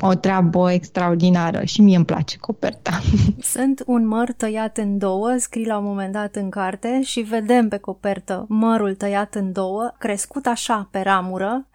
o 0.01 0.15
treabă 0.21 0.73
extraordinară 0.73 1.65
și 1.65 1.81
mie 1.81 1.97
îmi 1.97 2.05
place 2.05 2.37
coperta. 2.37 3.01
Sunt 3.55 3.83
un 3.87 4.07
măr 4.07 4.33
tăiat 4.33 4.77
în 4.77 4.99
două, 4.99 5.35
scrii 5.39 5.67
la 5.67 5.79
un 5.79 5.85
moment 5.85 6.13
dat 6.13 6.37
în 6.37 6.51
carte 6.51 7.01
și 7.03 7.21
vedem 7.21 7.69
pe 7.69 7.77
copertă 7.77 8.45
mărul 8.49 8.95
tăiat 8.95 9.35
în 9.35 9.53
două, 9.53 9.93
crescut 9.99 10.47
așa 10.47 10.89
pe 10.91 11.01
ramură, 11.01 11.67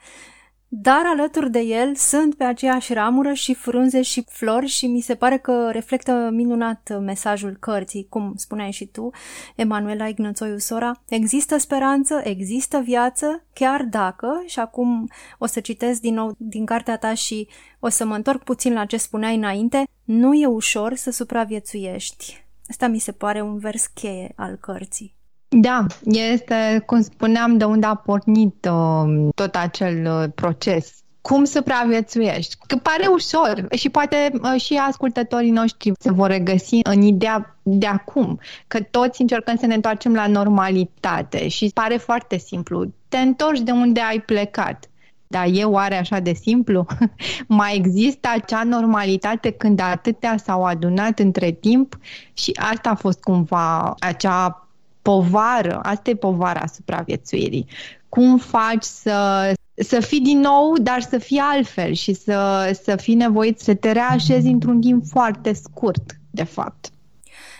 dar 0.73 1.01
alături 1.05 1.51
de 1.51 1.59
el 1.59 1.95
sunt 1.95 2.35
pe 2.35 2.43
aceeași 2.43 2.93
ramură 2.93 3.33
și 3.33 3.53
frunze 3.53 4.01
și 4.01 4.25
flori 4.27 4.67
și 4.67 4.87
mi 4.87 5.01
se 5.01 5.15
pare 5.15 5.37
că 5.37 5.69
reflectă 5.71 6.29
minunat 6.33 6.99
mesajul 6.99 7.57
cărții, 7.59 8.07
cum 8.09 8.33
spuneai 8.35 8.71
și 8.71 8.85
tu, 8.85 9.09
Emanuela 9.55 10.07
Ignățoiu 10.07 10.57
Sora. 10.57 11.01
Există 11.09 11.57
speranță, 11.57 12.21
există 12.23 12.79
viață, 12.79 13.43
chiar 13.53 13.83
dacă, 13.83 14.43
și 14.45 14.59
acum 14.59 15.07
o 15.37 15.45
să 15.45 15.59
citesc 15.59 16.01
din 16.01 16.13
nou 16.13 16.35
din 16.37 16.65
cartea 16.65 16.97
ta 16.97 17.13
și 17.13 17.47
o 17.79 17.89
să 17.89 18.05
mă 18.05 18.15
întorc 18.15 18.43
puțin 18.43 18.73
la 18.73 18.85
ce 18.85 18.97
spuneai 18.97 19.35
înainte, 19.35 19.83
nu 20.03 20.33
e 20.33 20.45
ușor 20.45 20.95
să 20.95 21.11
supraviețuiești. 21.11 22.45
Asta 22.69 22.87
mi 22.87 22.99
se 22.99 23.11
pare 23.11 23.41
un 23.41 23.57
vers 23.57 23.85
cheie 23.85 24.33
al 24.35 24.55
cărții. 24.55 25.15
Da, 25.59 25.85
este, 26.03 26.83
cum 26.85 27.01
spuneam, 27.01 27.57
de 27.57 27.63
unde 27.63 27.85
a 27.85 27.95
pornit 27.95 28.67
uh, 28.71 29.29
tot 29.35 29.55
acel 29.55 30.05
uh, 30.05 30.29
proces. 30.35 30.93
Cum 31.21 31.43
supraviețuiești? 31.43 32.55
Că 32.67 32.75
pare 32.75 33.07
ușor 33.07 33.67
și 33.75 33.89
poate 33.89 34.31
uh, 34.41 34.61
și 34.61 34.81
ascultătorii 34.87 35.51
noștri 35.51 35.91
se 35.99 36.11
vor 36.11 36.27
regăsi 36.27 36.79
în 36.83 37.01
ideea 37.01 37.57
de 37.63 37.85
acum, 37.85 38.39
că 38.67 38.81
toți 38.81 39.21
încercăm 39.21 39.55
să 39.55 39.65
ne 39.65 39.73
întoarcem 39.73 40.13
la 40.13 40.27
normalitate 40.27 41.47
și 41.47 41.71
pare 41.73 41.97
foarte 41.97 42.37
simplu. 42.37 42.85
Te 43.07 43.17
întorci 43.17 43.59
de 43.59 43.71
unde 43.71 43.99
ai 43.99 44.19
plecat. 44.19 44.85
Dar 45.27 45.47
e 45.51 45.63
oare 45.63 45.97
așa 45.97 46.19
de 46.19 46.33
simplu? 46.33 46.85
Mai 47.47 47.75
există 47.75 48.29
acea 48.33 48.63
normalitate 48.63 49.51
când 49.51 49.79
atâtea 49.79 50.37
s-au 50.37 50.63
adunat 50.63 51.19
între 51.19 51.51
timp 51.51 51.97
și 52.33 52.51
asta 52.71 52.89
a 52.89 52.95
fost 52.95 53.19
cumva 53.19 53.95
acea 53.99 54.65
povară, 55.01 55.79
asta 55.83 56.09
e 56.09 56.15
povara 56.15 56.65
supraviețuirii. 56.65 57.67
Cum 58.09 58.37
faci 58.37 58.83
să, 58.83 59.51
să 59.73 59.99
fii 59.99 60.21
din 60.21 60.39
nou, 60.39 60.77
dar 60.77 61.01
să 61.01 61.17
fii 61.17 61.39
altfel 61.39 61.93
și 61.93 62.13
să, 62.13 62.69
să 62.83 62.95
fii 62.95 63.15
nevoit 63.15 63.59
să 63.59 63.75
te 63.75 63.91
reașezi 63.91 64.47
într-un 64.47 64.81
timp 64.81 65.05
foarte 65.05 65.53
scurt, 65.53 66.11
de 66.29 66.43
fapt. 66.43 66.89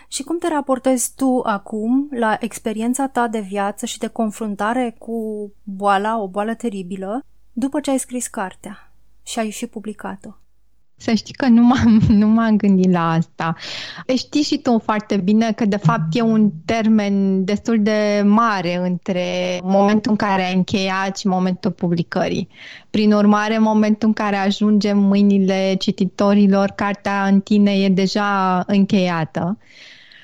Și 0.08 0.24
cum 0.24 0.38
te 0.38 0.48
raportezi 0.48 1.12
tu 1.16 1.42
acum 1.44 2.08
la 2.12 2.38
experiența 2.40 3.08
ta 3.08 3.28
de 3.28 3.40
viață 3.40 3.86
și 3.86 3.98
de 3.98 4.08
confruntare 4.08 4.96
cu 5.00 5.52
boala, 5.64 6.22
o 6.22 6.28
boală 6.28 6.54
teribilă, 6.54 7.26
după 7.52 7.80
ce 7.80 7.90
ai 7.90 7.98
scris 7.98 8.28
cartea 8.28 8.94
și 9.24 9.40
ai 9.40 9.50
și 9.50 9.68
publicat-o? 9.68 10.41
Să 11.02 11.14
știi 11.14 11.34
că 11.34 11.48
nu 11.48 11.64
m-am, 11.64 12.02
nu 12.22 12.28
m-am 12.28 12.58
gândit 12.58 12.92
la 12.92 13.12
asta. 13.12 13.56
Știi 14.18 14.42
și 14.42 14.58
tu 14.58 14.80
foarte 14.84 15.18
bine 15.18 15.52
că 15.52 15.66
de 15.66 15.78
fapt 15.78 16.16
e 16.16 16.22
un 16.22 16.52
termen 16.66 17.44
destul 17.46 17.82
de 17.82 18.24
mare 18.26 18.78
între 18.78 19.24
momentul 19.64 20.12
în 20.12 20.18
care 20.18 20.46
ai 20.46 20.56
încheiat 20.56 21.18
și 21.18 21.28
momentul 21.28 21.72
publicării. 21.72 22.48
Prin 22.90 23.12
urmare, 23.12 23.56
în 23.56 23.64
momentul 23.64 24.08
în 24.08 24.14
care 24.14 24.36
ajungem 24.36 24.98
mâinile 24.98 25.76
cititorilor, 25.80 26.72
cartea 26.76 27.26
în 27.26 27.40
tine 27.40 27.72
e 27.72 27.90
deja 27.90 28.64
încheiată. 28.68 29.58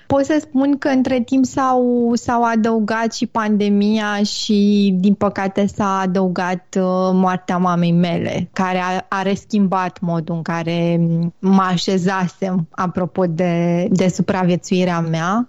Pot 0.08 0.26
să 0.26 0.38
spun 0.42 0.78
că 0.78 0.88
între 0.88 1.22
timp 1.22 1.46
s-au, 1.46 2.12
s-au 2.14 2.44
adăugat 2.44 3.14
și 3.14 3.26
pandemia 3.26 4.24
și, 4.24 4.92
din 5.00 5.14
păcate, 5.14 5.66
s-a 5.66 6.00
adăugat 6.00 6.64
uh, 6.76 7.10
moartea 7.14 7.58
mamei 7.58 7.92
mele, 7.92 8.50
care 8.54 8.78
a, 8.78 9.06
a 9.10 9.22
reschimbat 9.22 10.00
modul 10.00 10.36
în 10.36 10.42
care 10.42 11.00
mă 11.40 11.62
așezasem, 11.62 12.68
apropo 12.72 13.26
de, 13.26 13.88
de 13.92 14.08
supraviețuirea 14.08 15.00
mea. 15.00 15.48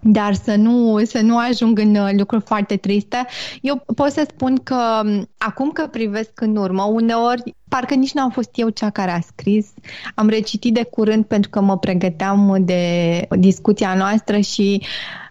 Dar 0.00 0.34
să 0.34 0.54
nu, 0.54 1.04
să 1.04 1.20
nu 1.20 1.38
ajung 1.38 1.78
în 1.78 1.94
uh, 1.94 2.10
lucruri 2.12 2.42
foarte 2.44 2.76
triste. 2.76 3.26
Eu 3.60 3.84
pot 3.94 4.10
să 4.10 4.26
spun 4.30 4.56
că 4.62 5.00
um, 5.04 5.28
acum 5.38 5.70
că 5.70 5.86
privesc 5.86 6.40
în 6.40 6.56
urmă, 6.56 6.82
uneori 6.82 7.54
parcă 7.68 7.94
nici 7.94 8.12
n-am 8.12 8.30
fost 8.30 8.50
eu 8.52 8.68
cea 8.68 8.90
care 8.90 9.10
a 9.10 9.20
scris. 9.20 9.66
Am 10.14 10.28
recitit 10.28 10.74
de 10.74 10.84
curând 10.90 11.24
pentru 11.24 11.50
că 11.50 11.60
mă 11.60 11.78
pregăteam 11.78 12.56
de 12.60 12.82
discuția 13.38 13.94
noastră 13.94 14.38
și 14.38 14.82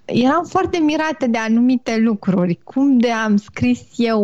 eram 0.06 0.44
foarte 0.44 0.78
mirată 0.78 1.28
de 1.28 1.38
anumite 1.38 1.98
lucruri, 1.98 2.60
cum 2.64 2.98
de 2.98 3.12
am 3.12 3.38
scris 3.38 3.82
eu 3.96 4.22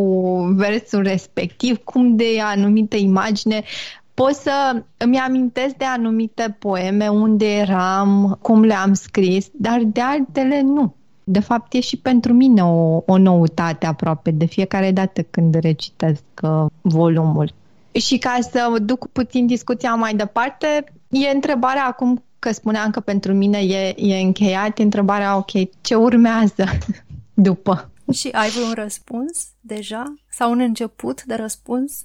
versul 0.55 1.01
respectiv, 1.01 1.77
cum 1.83 2.15
de 2.15 2.39
anumită 2.41 2.95
imagine 2.95 3.63
pot 4.13 4.33
să 4.33 4.83
îmi 4.97 5.17
amintesc 5.17 5.75
de 5.75 5.85
anumite 5.85 6.55
poeme, 6.59 7.07
unde 7.07 7.45
eram, 7.45 8.37
cum 8.41 8.63
le-am 8.63 8.93
scris, 8.93 9.47
dar 9.53 9.81
de 9.83 10.01
altele 10.01 10.61
nu. 10.61 10.95
De 11.23 11.39
fapt, 11.39 11.73
e 11.73 11.79
și 11.79 11.97
pentru 11.97 12.33
mine 12.33 12.63
o, 12.63 13.01
o 13.05 13.17
noutate 13.17 13.85
aproape 13.85 14.31
de 14.31 14.45
fiecare 14.45 14.91
dată 14.91 15.21
când 15.21 15.55
recitesc 15.55 16.23
uh, 16.41 16.65
volumul. 16.81 17.53
Și 17.91 18.17
ca 18.17 18.37
să 18.51 18.77
duc 18.81 19.07
puțin 19.07 19.45
discuția 19.45 19.95
mai 19.95 20.15
departe, 20.15 20.83
e 21.09 21.29
întrebarea 21.29 21.85
acum 21.85 22.23
că 22.39 22.51
spuneam 22.51 22.91
că 22.91 22.99
pentru 22.99 23.33
mine 23.33 23.57
e, 23.57 23.93
e 23.97 24.19
încheiat, 24.19 24.79
e 24.79 24.83
întrebarea, 24.83 25.37
ok, 25.37 25.81
ce 25.81 25.95
urmează 25.95 26.65
după? 27.33 27.91
Și 28.13 28.27
ai 28.27 28.49
un 28.67 28.73
răspuns 28.73 29.47
deja? 29.59 30.13
Sau 30.29 30.51
un 30.51 30.59
început 30.59 31.23
de 31.23 31.35
răspuns? 31.35 32.03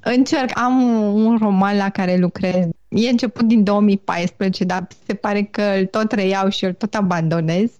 Încerc, 0.00 0.58
am 0.58 0.82
un 1.14 1.36
roman 1.40 1.76
la 1.76 1.88
care 1.88 2.16
lucrez. 2.16 2.66
E 2.88 3.08
început 3.08 3.44
din 3.46 3.64
2014, 3.64 4.64
dar 4.64 4.86
se 5.06 5.14
pare 5.14 5.42
că 5.42 5.62
îl 5.62 5.86
tot 5.86 6.12
reiau 6.12 6.48
și 6.48 6.64
îl 6.64 6.72
tot 6.72 6.94
abandonez. 6.94 7.70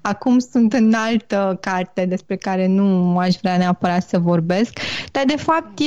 Acum 0.00 0.38
sunt 0.38 0.72
în 0.72 0.92
altă 0.94 1.58
carte 1.60 2.04
despre 2.04 2.36
care 2.36 2.66
nu 2.66 3.18
aș 3.18 3.34
vrea 3.34 3.56
neapărat 3.56 4.02
să 4.02 4.18
vorbesc, 4.18 4.78
dar 5.12 5.24
de 5.24 5.36
fapt 5.36 5.78
e 5.78 5.84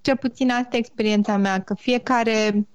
cel 0.00 0.16
puțin 0.16 0.50
asta 0.50 0.76
e 0.76 0.78
experiența 0.78 1.36
mea, 1.36 1.60
că 1.60 1.74
fiecare 1.74 2.66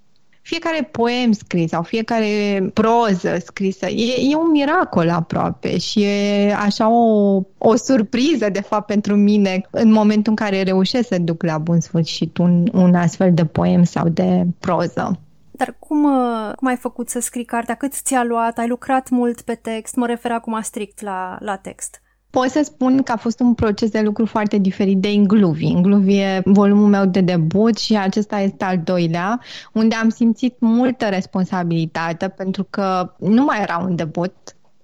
fiecare 0.43 0.89
poem 0.91 1.31
scris 1.31 1.69
sau 1.69 1.83
fiecare 1.83 2.69
proză 2.73 3.37
scrisă 3.45 3.85
e, 3.85 4.31
e 4.31 4.35
un 4.35 4.51
miracol 4.51 5.09
aproape 5.09 5.77
și 5.77 6.03
e 6.03 6.53
așa 6.53 6.89
o, 6.89 7.41
o 7.57 7.75
surpriză 7.75 8.49
de 8.49 8.61
fapt 8.61 8.85
pentru 8.85 9.15
mine 9.15 9.61
în 9.69 9.91
momentul 9.91 10.33
în 10.37 10.45
care 10.45 10.63
reușesc 10.63 11.07
să 11.07 11.17
duc 11.17 11.43
la 11.43 11.57
bun 11.57 11.79
sfârșit 11.79 12.37
un, 12.37 12.67
un 12.73 12.95
astfel 12.95 13.33
de 13.33 13.45
poem 13.45 13.83
sau 13.83 14.09
de 14.09 14.43
proză. 14.59 15.19
Dar 15.51 15.75
cum, 15.79 16.03
uh, 16.03 16.53
cum 16.55 16.67
ai 16.67 16.75
făcut 16.75 17.09
să 17.09 17.19
scrii 17.19 17.45
cartea? 17.45 17.75
Cât 17.75 17.93
ți-a 17.93 18.23
luat? 18.23 18.57
Ai 18.57 18.67
lucrat 18.67 19.09
mult 19.09 19.41
pe 19.41 19.55
text? 19.55 19.95
Mă 19.95 20.05
refer 20.05 20.31
acum 20.31 20.59
strict 20.61 21.01
la, 21.01 21.37
la 21.39 21.55
text. 21.55 22.02
Pot 22.33 22.49
să 22.49 22.61
spun 22.63 23.03
că 23.03 23.11
a 23.11 23.15
fost 23.15 23.39
un 23.39 23.53
proces 23.53 23.89
de 23.89 24.01
lucru 24.01 24.25
foarte 24.25 24.57
diferit 24.57 24.97
de 24.97 25.11
Ingluvi. 25.11 25.65
Ingluvi 25.65 26.17
e 26.17 26.41
volumul 26.45 26.87
meu 26.87 27.05
de 27.05 27.21
debut 27.21 27.77
și 27.77 27.97
acesta 27.97 28.39
este 28.39 28.63
al 28.63 28.79
doilea, 28.83 29.39
unde 29.73 29.95
am 29.95 30.09
simțit 30.09 30.59
multă 30.59 31.05
responsabilitate 31.05 32.29
pentru 32.29 32.67
că 32.69 33.13
nu 33.17 33.43
mai 33.43 33.61
era 33.61 33.77
un 33.77 33.95
debut, 33.95 34.33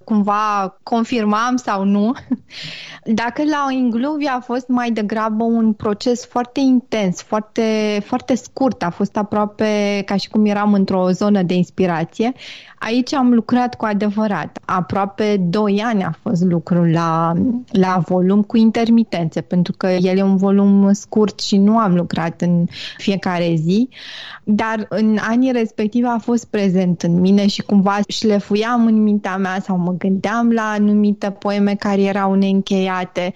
cumva 0.10 0.78
confirmam 0.84 1.56
sau 1.56 1.84
nu. 1.84 2.14
Dacă 3.22 3.44
la 3.44 3.68
Ingluvi 3.72 4.26
a 4.26 4.40
fost 4.40 4.68
mai 4.68 4.92
degrabă 4.92 5.44
un 5.44 5.74
proces 5.74 6.26
foarte 6.26 6.60
intens, 6.60 7.22
foarte, 7.22 7.64
foarte 8.06 8.36
scurt, 8.36 8.84
a 8.84 8.90
fost 8.90 9.18
aproape 9.18 10.02
ca 10.06 10.16
și 10.16 10.30
cum 10.30 10.46
eram 10.46 10.74
într-o 10.74 11.12
zonă 11.12 11.42
de 11.42 11.54
inspirație, 11.54 12.34
Aici 12.80 13.14
am 13.14 13.34
lucrat 13.34 13.76
cu 13.76 13.86
adevărat. 13.86 14.60
Aproape 14.66 15.38
2 15.38 15.82
ani 15.86 16.04
a 16.04 16.12
fost 16.22 16.44
lucrul 16.44 16.92
la, 16.92 17.34
la 17.72 18.02
volum 18.06 18.42
cu 18.42 18.58
intermitențe, 18.58 19.42
pentru 19.42 19.74
că 19.78 19.88
el 19.88 20.18
e 20.18 20.24
un 20.24 20.36
volum 20.36 20.94
scurt 20.94 21.40
și 21.40 21.58
nu 21.58 21.78
am 21.78 21.96
lucrat 21.96 22.42
în 22.42 22.66
fiecare 22.98 23.54
zi, 23.56 23.90
dar 24.44 24.86
în 24.90 25.18
anii 25.30 25.52
respectivi 25.52 26.06
a 26.06 26.18
fost 26.18 26.46
prezent 26.46 27.02
în 27.02 27.20
mine 27.20 27.48
și 27.48 27.62
cumva 27.62 28.00
șlefuiam 28.08 28.86
în 28.86 29.04
mintea 29.04 29.38
mea 29.38 29.60
sau 29.62 29.78
mă 29.78 29.92
gândeam 30.00 30.52
la 30.52 30.70
anumite 30.70 31.32
poeme 31.32 31.76
care 31.76 32.02
erau 32.02 32.34
neîncheiate. 32.34 33.34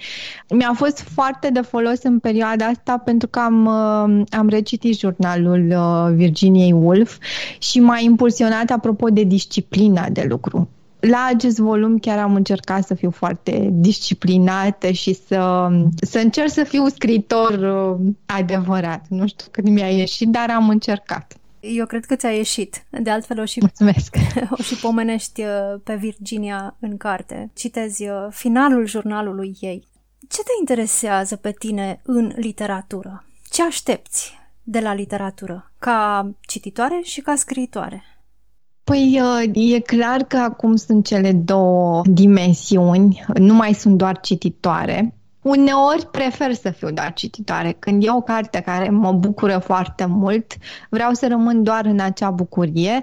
Mi-a 0.49 0.73
fost 0.76 0.99
foarte 0.99 1.49
de 1.49 1.62
folos 1.62 2.04
în 2.04 2.19
perioada 2.19 2.65
asta 2.65 2.97
pentru 2.97 3.28
că 3.28 3.39
am, 3.39 3.65
uh, 3.65 4.26
am 4.30 4.47
recitit 4.49 4.97
jurnalul 4.97 5.73
uh, 5.76 6.15
Virginiei 6.15 6.71
Woolf 6.71 7.17
și 7.58 7.80
m-a 7.80 7.99
impulsionat 7.99 8.69
apropo 8.69 9.08
de 9.08 9.23
disciplina 9.23 10.10
de 10.10 10.26
lucru. 10.30 10.69
La 10.99 11.28
acest 11.34 11.58
volum 11.58 11.97
chiar 11.97 12.17
am 12.17 12.36
încercat 12.36 12.86
să 12.86 12.93
fiu 12.93 13.12
foarte 13.12 13.69
disciplinată 13.71 14.91
și 14.91 15.13
să, 15.13 15.69
să 15.95 16.19
încerc 16.19 16.49
să 16.49 16.63
fiu 16.63 16.88
scritor 16.88 17.52
uh, 17.52 18.13
adevărat. 18.26 19.06
Nu 19.10 19.28
știu 19.28 19.47
cât 19.52 19.69
mi-a 19.69 19.88
ieșit, 19.89 20.28
dar 20.28 20.49
am 20.49 20.69
încercat. 20.69 21.38
Eu 21.63 21.86
cred 21.86 22.06
că 22.06 22.15
ți-a 22.15 22.32
ieșit. 22.32 22.86
De 22.89 23.10
altfel 23.10 23.39
o 23.39 23.45
și, 23.45 23.60
Mulțumesc. 23.60 24.15
o 24.60 24.62
și 24.62 24.76
pomenești 24.76 25.41
uh, 25.41 25.80
pe 25.84 25.95
Virginia 25.95 26.76
în 26.80 26.97
carte. 26.97 27.52
Citezi 27.54 28.08
uh, 28.08 28.28
finalul 28.30 28.88
jurnalului 28.88 29.58
ei. 29.60 29.88
Ce 30.30 30.41
te 30.43 30.52
interesează 30.60 31.36
pe 31.36 31.52
tine 31.52 32.02
în 32.04 32.34
literatură? 32.36 33.26
Ce 33.49 33.63
aștepți 33.63 34.38
de 34.63 34.80
la 34.80 34.93
literatură? 34.93 35.71
Ca 35.80 36.30
cititoare 36.47 36.99
și 37.04 37.21
ca 37.21 37.36
scriitoare? 37.36 38.04
Păi 38.84 39.21
e 39.54 39.80
clar 39.80 40.23
că 40.23 40.38
acum 40.38 40.76
sunt 40.76 41.06
cele 41.06 41.32
două 41.32 42.02
dimensiuni, 42.06 43.26
nu 43.34 43.54
mai 43.54 43.73
sunt 43.73 43.97
doar 43.97 44.19
cititoare. 44.19 45.13
Uneori 45.43 46.08
prefer 46.12 46.53
să 46.53 46.69
fiu 46.69 46.91
doar 46.91 47.13
cititoare. 47.13 47.75
Când 47.79 48.03
e 48.03 48.12
o 48.12 48.21
carte 48.21 48.60
care 48.60 48.89
mă 48.89 49.12
bucură 49.12 49.58
foarte 49.58 50.06
mult, 50.06 50.53
vreau 50.89 51.13
să 51.13 51.27
rămân 51.27 51.63
doar 51.63 51.86
în 51.86 51.99
acea 51.99 52.29
bucurie. 52.29 53.01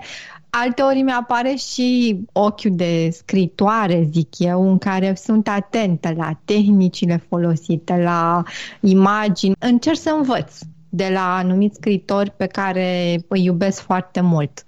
Alteori 0.50 1.03
mi 1.03 1.12
apare 1.12 1.55
și 1.55 2.18
ochiul 2.33 2.70
de 2.74 3.11
scritoare, 3.11 4.09
zic 4.12 4.38
eu, 4.38 4.70
în 4.70 4.79
care 4.79 5.14
sunt 5.14 5.48
atentă 5.48 6.12
la 6.16 6.38
tehnicile 6.44 7.24
folosite, 7.29 8.03
la 8.03 8.42
imagini. 8.81 9.55
Încerc 9.59 9.98
să 9.98 10.11
învăț 10.16 10.59
de 10.88 11.11
la 11.12 11.37
anumiți 11.37 11.76
scritori 11.76 12.31
pe 12.31 12.46
care 12.46 13.18
îi 13.29 13.44
iubesc 13.44 13.81
foarte 13.81 14.20
mult 14.20 14.66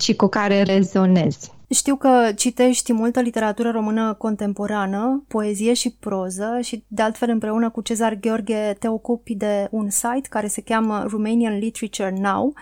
și 0.00 0.14
cu 0.14 0.26
care 0.26 0.62
rezonez. 0.62 1.50
Știu 1.68 1.96
că 1.96 2.32
citești 2.36 2.92
multă 2.92 3.20
literatură 3.20 3.70
română 3.70 4.14
contemporană, 4.14 5.24
poezie 5.28 5.72
și 5.72 5.90
proză 6.00 6.58
și 6.62 6.84
de 6.88 7.02
altfel 7.02 7.28
împreună 7.30 7.70
cu 7.70 7.80
Cezar 7.80 8.14
Gheorghe 8.14 8.76
te 8.78 8.88
ocupi 8.88 9.34
de 9.34 9.68
un 9.70 9.90
site 9.90 10.28
care 10.28 10.46
se 10.46 10.60
cheamă 10.60 11.06
Romanian 11.08 11.58
Literature 11.58 12.18
Now. 12.20 12.54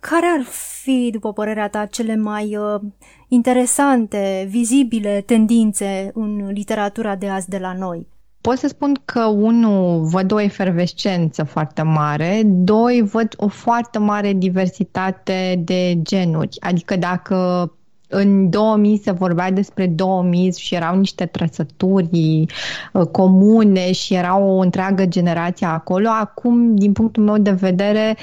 Care 0.00 0.26
ar 0.38 0.44
fi, 0.82 1.10
după 1.12 1.32
părerea 1.32 1.68
ta, 1.68 1.86
cele 1.86 2.16
mai 2.16 2.56
uh, 2.56 2.80
interesante, 3.28 4.46
vizibile 4.48 5.22
tendințe 5.26 6.10
în 6.14 6.46
literatura 6.52 7.16
de 7.16 7.28
azi 7.28 7.48
de 7.48 7.58
la 7.58 7.72
noi? 7.72 8.06
Pot 8.40 8.58
să 8.58 8.68
spun 8.68 9.00
că, 9.04 9.24
unul, 9.24 10.04
văd 10.04 10.32
o 10.32 10.40
efervescență 10.40 11.42
foarte 11.42 11.82
mare, 11.82 12.42
doi, 12.44 13.02
văd 13.02 13.34
o 13.36 13.48
foarte 13.48 13.98
mare 13.98 14.32
diversitate 14.32 15.62
de 15.64 15.98
genuri. 16.02 16.56
Adică 16.60 16.96
dacă 16.96 17.70
în 18.10 18.50
2000 18.50 19.00
se 19.04 19.10
vorbea 19.10 19.50
despre 19.50 19.86
2000 19.86 20.52
și 20.52 20.74
erau 20.74 20.98
niște 20.98 21.26
trăsături 21.26 22.46
uh, 22.92 23.06
comune 23.06 23.92
și 23.92 24.14
era 24.14 24.38
o 24.38 24.58
întreagă 24.58 25.06
generație 25.06 25.66
acolo. 25.66 26.08
Acum, 26.08 26.74
din 26.74 26.92
punctul 26.92 27.22
meu 27.22 27.38
de 27.38 27.50
vedere, 27.50 28.16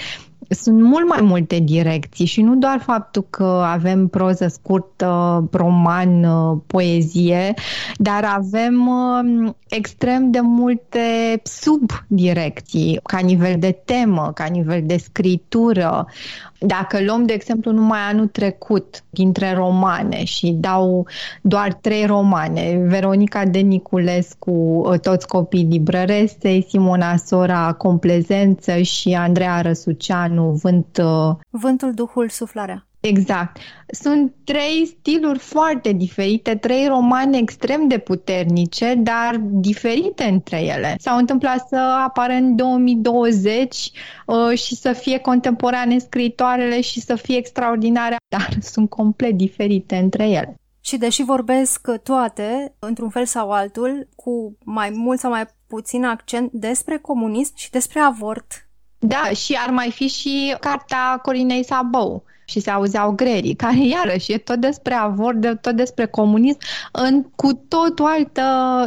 sunt 0.50 0.82
mult 0.82 1.08
mai 1.08 1.21
multe 1.21 1.60
direcții 1.60 2.26
și 2.26 2.41
nu 2.41 2.56
doar 2.56 2.80
faptul 2.80 3.26
că 3.30 3.63
avem 3.65 4.08
proză 4.08 4.47
scurtă, 4.47 5.43
roman, 5.52 6.26
poezie, 6.67 7.54
dar 7.95 8.23
avem 8.36 8.88
um, 8.88 9.56
extrem 9.69 10.32
de 10.32 10.39
multe 10.39 11.00
subdirecții 11.43 13.00
ca 13.04 13.17
nivel 13.19 13.56
de 13.60 13.82
temă, 13.86 14.32
ca 14.34 14.45
nivel 14.45 14.82
de 14.86 14.97
scritură. 14.97 16.08
Dacă 16.60 17.04
luăm, 17.04 17.26
de 17.26 17.34
exemplu, 17.34 17.72
numai 17.72 18.00
anul 18.00 18.28
trecut 18.28 19.04
dintre 19.10 19.54
romane 19.54 20.24
și 20.24 20.52
dau 20.52 21.08
doar 21.41 21.74
trei 21.74 22.06
romane, 22.06 22.84
Veronica 22.88 23.46
de 23.46 23.60
Niculescu, 23.60 24.84
Toți 25.02 25.28
copiii 25.28 25.67
librăresei, 25.70 26.65
Simona 26.70 27.15
Sora, 27.15 27.74
Complezență 27.74 28.78
și 28.78 29.13
Andreea 29.13 29.62
Răsuceanu, 29.62 30.60
Vânt... 30.62 30.98
Uh, 30.98 31.36
Vântul, 31.50 31.93
Duhul, 31.93 32.30
Suflarea. 32.30 32.88
Exact. 33.08 33.58
Sunt 33.88 34.34
trei 34.43 34.86
stiluri 35.00 35.39
foarte 35.39 35.91
diferite, 35.91 36.56
trei 36.56 36.88
romane 36.88 37.38
extrem 37.38 37.88
de 37.88 37.98
puternice, 37.98 38.93
dar 38.98 39.36
diferite 39.39 40.24
între 40.24 40.62
ele. 40.62 40.96
S-au 41.00 41.17
întâmplat 41.17 41.67
să 41.67 41.76
apară 42.06 42.34
în 42.34 42.56
2020 42.56 43.91
uh, 44.26 44.58
și 44.58 44.76
să 44.76 44.93
fie 44.93 45.17
contemporane 45.17 45.98
scritoarele 45.98 46.82
și 46.82 47.02
să 47.02 47.15
fie 47.15 47.38
extraordinare, 47.38 48.15
dar 48.28 48.50
sunt 48.74 48.89
complet 48.89 49.32
diferite 49.32 49.96
între 49.96 50.30
ele. 50.30 50.56
Și 50.82 50.98
deși 50.98 51.24
vorbesc 51.24 51.88
toate, 52.04 52.76
într-un 52.80 53.10
fel 53.10 53.26
sau 53.26 53.52
altul, 53.52 54.08
cu 54.15 54.58
mai 54.63 54.89
mult 54.89 55.20
sau 55.20 55.32
mai 55.32 55.46
puțin 55.67 56.06
accent 56.06 56.52
despre 56.52 56.98
comunism 56.98 57.54
și 57.56 57.70
despre 57.70 58.00
avort. 58.00 58.67
Da, 59.00 59.30
și 59.36 59.58
ar 59.65 59.74
mai 59.74 59.91
fi 59.91 60.08
și 60.08 60.56
cartea 60.60 61.20
Corinei 61.22 61.65
Sabou 61.65 62.24
și 62.48 62.60
se 62.60 62.70
auzeau 62.70 63.12
grerii, 63.12 63.56
care 63.64 63.86
iarăși 63.86 64.34
e 64.34 64.38
tot 64.38 64.60
despre 64.60 64.94
avort, 64.94 65.62
tot 65.62 65.76
despre 65.76 66.06
comunism, 66.06 66.60
în 66.92 67.24
cu 67.24 67.54
tot 67.54 68.00
o 68.00 68.06
altă 68.06 68.44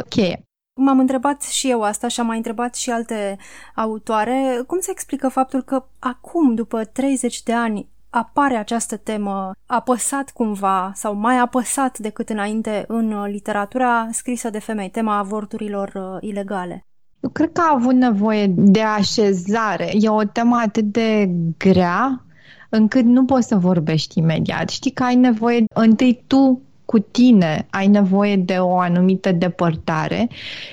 cheie. 0.09 0.43
M-am 0.79 0.99
întrebat 0.99 1.41
și 1.41 1.69
eu 1.69 1.81
asta 1.81 2.07
și 2.07 2.19
am 2.19 2.25
mai 2.25 2.37
întrebat 2.37 2.75
și 2.75 2.89
alte 2.89 3.37
autoare. 3.75 4.63
Cum 4.67 4.79
se 4.79 4.91
explică 4.91 5.27
faptul 5.27 5.61
că 5.63 5.85
acum, 5.99 6.55
după 6.55 6.83
30 6.83 7.43
de 7.43 7.53
ani, 7.53 7.89
apare 8.09 8.55
această 8.55 8.97
temă 8.97 9.51
apăsat 9.65 10.29
cumva 10.29 10.91
sau 10.95 11.15
mai 11.15 11.37
apăsat 11.37 11.97
decât 11.97 12.29
înainte 12.29 12.85
în 12.87 13.23
literatura 13.23 14.07
scrisă 14.11 14.49
de 14.49 14.59
femei, 14.59 14.89
tema 14.89 15.17
avorturilor 15.17 15.91
uh, 15.95 16.29
ilegale? 16.29 16.85
Eu 17.19 17.29
cred 17.29 17.51
că 17.51 17.61
a 17.61 17.73
avut 17.75 17.93
nevoie 17.93 18.47
de 18.47 18.81
așezare. 18.81 19.91
E 19.93 20.09
o 20.09 20.23
temă 20.23 20.55
atât 20.55 20.83
de 20.83 21.29
grea 21.57 22.25
încât 22.73 23.05
nu 23.05 23.25
poți 23.25 23.47
să 23.47 23.55
vorbești 23.55 24.19
imediat. 24.19 24.69
Știi 24.69 24.91
că 24.91 25.03
ai 25.03 25.15
nevoie 25.15 25.63
întâi 25.73 26.23
tu 26.27 26.61
cu 26.85 26.99
tine, 26.99 27.67
ai 27.69 27.87
nevoie 27.87 28.35
de 28.35 28.53
o 28.53 28.77
anumită 28.77 29.31
depărtare 29.31 30.29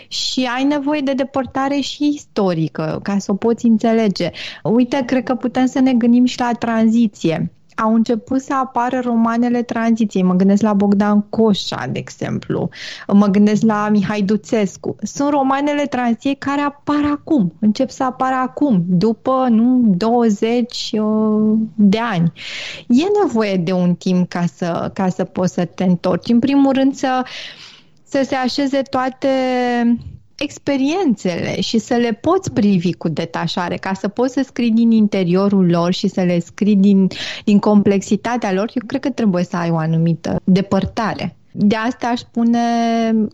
și 0.08 0.48
ai 0.56 0.64
nevoie 0.64 1.00
de 1.00 1.12
depărtare 1.12 1.80
și 1.80 2.12
istorică 2.14 3.00
ca 3.02 3.18
să 3.18 3.32
o 3.32 3.34
poți 3.34 3.66
înțelege. 3.66 4.30
Uite, 4.62 5.02
cred 5.06 5.22
că 5.22 5.34
putem 5.34 5.66
să 5.66 5.80
ne 5.80 5.92
gândim 5.92 6.24
și 6.24 6.40
la 6.40 6.52
tranziție 6.52 7.52
au 7.82 7.94
început 7.94 8.40
să 8.40 8.54
apară 8.54 9.00
romanele 9.02 9.62
tranziției. 9.62 10.22
Mă 10.22 10.34
gândesc 10.34 10.62
la 10.62 10.72
Bogdan 10.72 11.20
Coșa, 11.20 11.86
de 11.92 11.98
exemplu. 11.98 12.68
Mă 13.12 13.26
gândesc 13.26 13.62
la 13.62 13.88
Mihai 13.88 14.22
Duțescu. 14.22 14.96
Sunt 15.02 15.30
romanele 15.30 15.84
tranziției 15.84 16.34
care 16.34 16.60
apar 16.60 17.02
acum. 17.12 17.52
Încep 17.60 17.90
să 17.90 18.04
apară 18.04 18.34
acum, 18.34 18.84
după 18.86 19.46
nu 19.50 19.82
20 19.96 20.90
uh, 20.92 21.58
de 21.74 21.98
ani. 21.98 22.32
E 22.88 23.04
nevoie 23.22 23.56
de 23.56 23.72
un 23.72 23.94
timp 23.94 24.28
ca 24.28 24.44
să, 24.54 24.90
ca 24.94 25.08
să 25.08 25.24
poți 25.24 25.52
să 25.52 25.64
te 25.64 25.84
întorci. 25.84 26.28
În 26.28 26.38
primul 26.38 26.72
rând 26.72 26.94
să, 26.94 27.24
să 28.04 28.22
se 28.24 28.34
așeze 28.34 28.82
toate 28.82 29.28
experiențele 30.38 31.60
și 31.60 31.78
să 31.78 31.94
le 31.94 32.12
poți 32.12 32.52
privi 32.52 32.92
cu 32.92 33.08
detașare, 33.08 33.76
ca 33.76 33.92
să 33.92 34.08
poți 34.08 34.32
să 34.32 34.42
scrii 34.44 34.70
din 34.70 34.90
interiorul 34.90 35.70
lor 35.70 35.92
și 35.92 36.08
să 36.08 36.22
le 36.22 36.38
scrii 36.38 36.76
din, 36.76 37.08
din 37.44 37.58
complexitatea 37.58 38.52
lor, 38.52 38.70
eu 38.74 38.82
cred 38.86 39.00
că 39.00 39.10
trebuie 39.10 39.44
să 39.44 39.56
ai 39.56 39.70
o 39.70 39.76
anumită 39.76 40.40
depărtare. 40.44 41.36
De 41.52 41.76
asta 41.76 42.06
aș 42.06 42.18
spune 42.18 42.60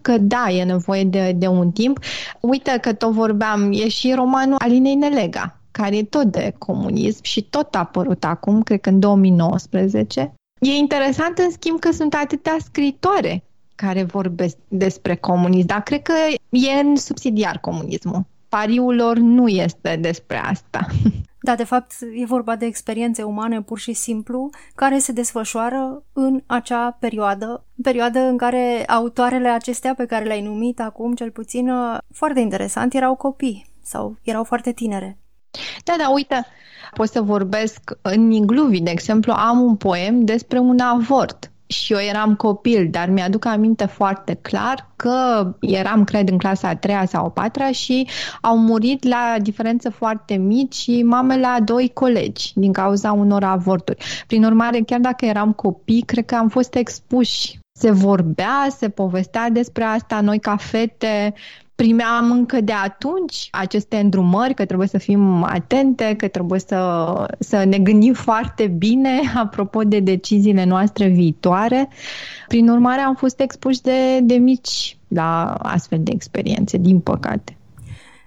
că 0.02 0.18
da, 0.18 0.46
e 0.50 0.64
nevoie 0.64 1.04
de, 1.04 1.32
de 1.36 1.46
un 1.46 1.70
timp. 1.70 1.98
Uite 2.40 2.78
că 2.80 2.92
tot 2.92 3.12
vorbeam, 3.12 3.72
e 3.72 3.88
și 3.88 4.12
romanul 4.12 4.56
Alinei 4.58 4.94
Nelega, 4.94 5.60
care 5.70 5.96
e 5.96 6.02
tot 6.02 6.24
de 6.24 6.54
comunism 6.58 7.22
și 7.22 7.42
tot 7.42 7.74
a 7.74 7.78
apărut 7.78 8.24
acum, 8.24 8.62
cred 8.62 8.80
că 8.80 8.88
în 8.88 9.00
2019. 9.00 10.34
E 10.60 10.70
interesant, 10.70 11.38
în 11.38 11.50
schimb, 11.50 11.78
că 11.78 11.92
sunt 11.92 12.14
atâtea 12.14 12.56
scritoare 12.64 13.43
care 13.74 14.02
vorbesc 14.02 14.56
despre 14.68 15.16
comunism, 15.16 15.66
dar 15.66 15.82
cred 15.82 16.02
că 16.02 16.12
e 16.48 16.80
în 16.80 16.96
subsidiar 16.96 17.58
comunismul. 17.58 18.24
Pariul 18.48 18.94
lor 18.94 19.16
nu 19.16 19.48
este 19.48 19.98
despre 20.00 20.36
asta. 20.36 20.86
Da, 21.40 21.54
de 21.54 21.64
fapt, 21.64 21.92
e 22.14 22.24
vorba 22.24 22.56
de 22.56 22.66
experiențe 22.66 23.22
umane 23.22 23.62
pur 23.62 23.78
și 23.78 23.92
simplu 23.92 24.50
care 24.74 24.98
se 24.98 25.12
desfășoară 25.12 26.02
în 26.12 26.42
acea 26.46 26.96
perioadă, 27.00 27.64
perioadă 27.82 28.18
în 28.18 28.36
care 28.36 28.84
autoarele 28.86 29.48
acestea 29.48 29.94
pe 29.94 30.06
care 30.06 30.24
le-ai 30.24 30.42
numit 30.42 30.80
acum, 30.80 31.14
cel 31.14 31.30
puțin, 31.30 31.70
foarte 32.12 32.40
interesant, 32.40 32.94
erau 32.94 33.14
copii 33.14 33.66
sau 33.82 34.16
erau 34.22 34.44
foarte 34.44 34.72
tinere. 34.72 35.18
Da, 35.84 35.94
da, 35.98 36.10
uite, 36.10 36.46
pot 36.94 37.08
să 37.08 37.22
vorbesc 37.22 37.98
în 38.02 38.30
Igluvi, 38.30 38.80
de 38.80 38.90
exemplu, 38.90 39.32
am 39.32 39.60
un 39.60 39.76
poem 39.76 40.24
despre 40.24 40.58
un 40.58 40.78
avort 40.78 41.52
și 41.66 41.92
eu 41.92 41.98
eram 41.98 42.34
copil, 42.34 42.88
dar 42.90 43.08
mi-aduc 43.08 43.44
aminte 43.44 43.84
foarte 43.84 44.34
clar 44.34 44.88
că 44.96 45.50
eram, 45.60 46.04
cred, 46.04 46.28
în 46.28 46.38
clasa 46.38 46.68
a 46.68 46.76
treia 46.76 47.06
sau 47.06 47.24
a 47.24 47.30
patra 47.30 47.72
și 47.72 48.08
au 48.40 48.58
murit 48.58 49.04
la 49.04 49.36
diferență 49.42 49.90
foarte 49.90 50.34
mici 50.34 51.02
mame 51.02 51.38
la 51.38 51.56
doi 51.64 51.90
colegi 51.94 52.52
din 52.54 52.72
cauza 52.72 53.12
unor 53.12 53.44
avorturi. 53.44 54.04
Prin 54.26 54.44
urmare, 54.44 54.80
chiar 54.80 55.00
dacă 55.00 55.24
eram 55.24 55.52
copii, 55.52 56.02
cred 56.02 56.24
că 56.24 56.34
am 56.34 56.48
fost 56.48 56.74
expuși 56.74 57.58
se 57.78 57.90
vorbea, 57.90 58.66
se 58.76 58.88
povestea 58.88 59.50
despre 59.50 59.84
asta, 59.84 60.20
noi 60.20 60.38
ca 60.38 60.56
fete 60.56 61.34
primeam 61.74 62.30
încă 62.30 62.60
de 62.60 62.72
atunci 62.72 63.48
aceste 63.50 63.96
îndrumări 63.96 64.54
că 64.54 64.64
trebuie 64.64 64.88
să 64.88 64.98
fim 64.98 65.42
atente, 65.42 66.14
că 66.16 66.28
trebuie 66.28 66.60
să, 66.60 67.12
să 67.38 67.64
ne 67.64 67.78
gândim 67.78 68.12
foarte 68.12 68.66
bine 68.66 69.20
apropo 69.44 69.82
de 69.82 70.00
deciziile 70.00 70.64
noastre 70.64 71.08
viitoare. 71.08 71.88
Prin 72.48 72.68
urmare, 72.68 73.00
am 73.00 73.14
fost 73.14 73.40
expuși 73.40 73.80
de, 73.80 74.20
de 74.20 74.34
mici 74.34 74.98
la 75.08 75.52
astfel 75.52 75.98
de 76.02 76.10
experiențe, 76.14 76.76
din 76.76 77.00
păcate. 77.00 77.56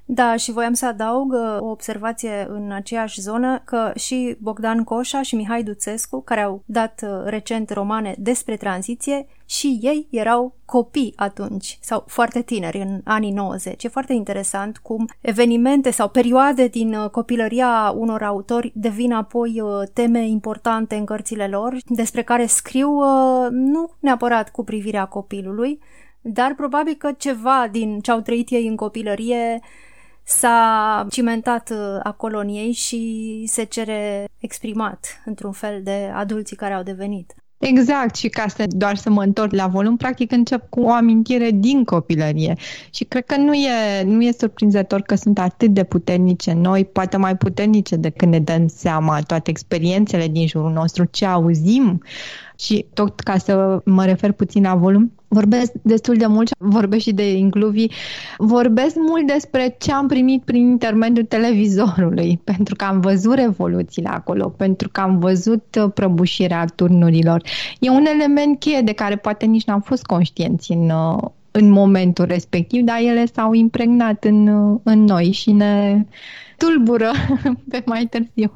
Da, 0.09 0.35
și 0.35 0.51
voiam 0.51 0.73
să 0.73 0.85
adaug 0.85 1.33
uh, 1.33 1.57
o 1.59 1.65
observație 1.65 2.47
în 2.49 2.71
aceeași 2.71 3.21
zonă 3.21 3.61
că 3.65 3.91
și 3.95 4.37
Bogdan 4.39 4.83
Coșa 4.83 5.21
și 5.21 5.35
Mihai 5.35 5.63
Duțescu, 5.63 6.21
care 6.21 6.41
au 6.41 6.63
dat 6.65 7.01
uh, 7.03 7.23
recent 7.25 7.69
romane 7.69 8.15
despre 8.17 8.57
tranziție, 8.57 9.27
și 9.45 9.79
ei 9.81 10.07
erau 10.09 10.55
copii 10.65 11.13
atunci 11.15 11.77
sau 11.81 12.03
foarte 12.07 12.41
tineri 12.41 12.77
în 12.77 13.01
anii 13.03 13.31
90. 13.31 13.83
E 13.83 13.87
foarte 13.87 14.13
interesant 14.13 14.77
cum 14.77 15.09
evenimente 15.21 15.91
sau 15.91 16.09
perioade 16.09 16.67
din 16.67 16.93
uh, 16.93 17.09
copilăria 17.09 17.93
unor 17.95 18.23
autori 18.23 18.71
devin 18.75 19.13
apoi 19.13 19.61
teme 19.93 20.27
importante 20.27 20.95
în 20.95 21.05
cărțile 21.05 21.47
lor, 21.47 21.77
despre 21.85 22.21
care 22.21 22.45
scriu 22.45 22.99
nu 23.49 23.91
neapărat 23.99 24.51
cu 24.51 24.63
privirea 24.63 25.05
copilului, 25.05 25.79
dar 26.21 26.53
probabil 26.55 26.93
că 26.93 27.11
ceva 27.17 27.67
din 27.71 27.99
ce 27.99 28.11
au 28.11 28.19
trăit 28.19 28.49
ei 28.49 28.67
în 28.67 28.75
copilărie 28.75 29.61
s-a 30.29 31.07
cimentat 31.09 31.69
uh, 31.69 31.99
acolo 32.03 32.39
în 32.39 32.47
ei 32.47 32.71
și 32.71 33.43
se 33.47 33.63
cere 33.63 34.27
exprimat 34.39 35.21
într-un 35.25 35.51
fel 35.51 35.81
de 35.83 36.11
adulții 36.13 36.55
care 36.55 36.73
au 36.73 36.83
devenit. 36.83 37.33
Exact, 37.59 38.15
și 38.15 38.27
ca 38.27 38.47
să 38.47 38.63
doar 38.67 38.95
să 38.95 39.09
mă 39.09 39.23
întorc 39.23 39.53
la 39.53 39.67
volum, 39.67 39.97
practic 39.97 40.31
încep 40.31 40.69
cu 40.69 40.81
o 40.81 40.91
amintire 40.91 41.49
din 41.51 41.83
copilărie. 41.83 42.55
Și 42.89 43.03
cred 43.03 43.25
că 43.25 43.37
nu 43.37 43.53
e, 43.53 44.03
nu 44.03 44.23
e 44.23 44.31
surprinzător 44.31 45.01
că 45.01 45.15
sunt 45.15 45.39
atât 45.39 45.69
de 45.69 45.83
puternice 45.83 46.53
noi, 46.53 46.85
poate 46.85 47.17
mai 47.17 47.37
puternice 47.37 47.95
decât 47.95 48.27
ne 48.27 48.39
dăm 48.39 48.67
seama 48.67 49.21
toate 49.21 49.49
experiențele 49.49 50.27
din 50.27 50.47
jurul 50.47 50.71
nostru, 50.71 51.05
ce 51.05 51.25
auzim 51.25 52.01
și 52.59 52.85
tot 52.93 53.19
ca 53.19 53.37
să 53.37 53.81
mă 53.85 54.05
refer 54.05 54.31
puțin 54.31 54.63
la 54.63 54.75
volum, 54.75 55.11
vorbesc 55.27 55.71
destul 55.81 56.15
de 56.15 56.25
mult, 56.25 56.49
vorbesc 56.57 57.03
și 57.03 57.13
de 57.13 57.31
incluvi, 57.31 57.85
vorbesc 58.37 58.95
mult 58.95 59.27
despre 59.27 59.75
ce 59.79 59.91
am 59.91 60.07
primit 60.07 60.43
prin 60.43 60.69
intermediul 60.69 61.25
televizorului, 61.25 62.39
pentru 62.53 62.75
că 62.75 62.85
am 62.85 62.99
văzut 62.99 63.33
revoluțiile 63.33 64.09
acolo, 64.09 64.49
pentru 64.49 64.89
că 64.91 65.01
am 65.01 65.19
văzut 65.19 65.77
uh, 65.81 65.91
prăbușirea 65.93 66.65
turnurilor. 66.75 67.41
E 67.79 67.89
un 67.89 68.05
element 68.05 68.59
cheie 68.59 68.81
de 68.81 68.93
care 68.93 69.15
poate 69.15 69.45
nici 69.45 69.65
n-am 69.65 69.81
fost 69.81 70.03
conștienți 70.03 70.71
în, 70.71 70.89
uh, 70.89 71.23
în 71.51 71.69
momentul 71.69 72.25
respectiv, 72.25 72.83
dar 72.83 72.97
ele 72.99 73.25
s-au 73.33 73.53
impregnat 73.53 74.23
în, 74.23 74.47
în 74.83 75.03
noi 75.03 75.31
și 75.31 75.51
ne 75.51 76.05
tulbură 76.57 77.11
pe 77.69 77.83
mai 77.85 78.05
târziu. 78.05 78.53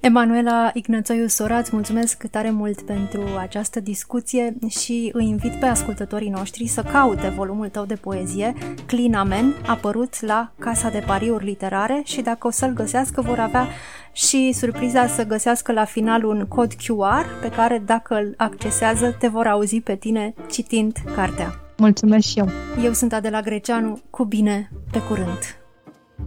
Emanuela 0.00 0.70
Ignățoiu 0.74 1.26
Sora, 1.26 1.58
îți 1.58 1.70
mulțumesc 1.72 2.26
tare 2.26 2.50
mult 2.50 2.82
pentru 2.82 3.22
această 3.38 3.80
discuție 3.80 4.56
și 4.68 5.10
îi 5.12 5.26
invit 5.26 5.52
pe 5.52 5.66
ascultătorii 5.66 6.28
noștri 6.28 6.66
să 6.66 6.82
caute 6.82 7.28
volumul 7.28 7.68
tău 7.68 7.84
de 7.84 7.94
poezie, 7.94 8.54
Clinamen, 8.86 9.54
apărut 9.66 10.20
la 10.20 10.52
Casa 10.58 10.88
de 10.88 11.02
Pariuri 11.06 11.44
Literare 11.44 12.02
și 12.04 12.20
dacă 12.20 12.46
o 12.46 12.50
să-l 12.50 12.72
găsească 12.72 13.20
vor 13.20 13.38
avea 13.38 13.68
și 14.12 14.52
surpriza 14.52 15.06
să 15.06 15.26
găsească 15.26 15.72
la 15.72 15.84
final 15.84 16.24
un 16.24 16.46
cod 16.48 16.72
QR 16.72 17.40
pe 17.40 17.50
care 17.56 17.82
dacă 17.86 18.14
îl 18.14 18.34
accesează 18.36 19.16
te 19.18 19.28
vor 19.28 19.46
auzi 19.46 19.80
pe 19.80 19.94
tine 19.94 20.34
citind 20.50 20.96
cartea. 21.14 21.60
Mulțumesc 21.76 22.26
și 22.26 22.38
eu! 22.38 22.48
Eu 22.84 22.92
sunt 22.92 23.12
Adela 23.12 23.40
Greceanu, 23.40 24.00
cu 24.10 24.24
bine, 24.24 24.70
pe 24.90 25.00
curând! 25.08 25.60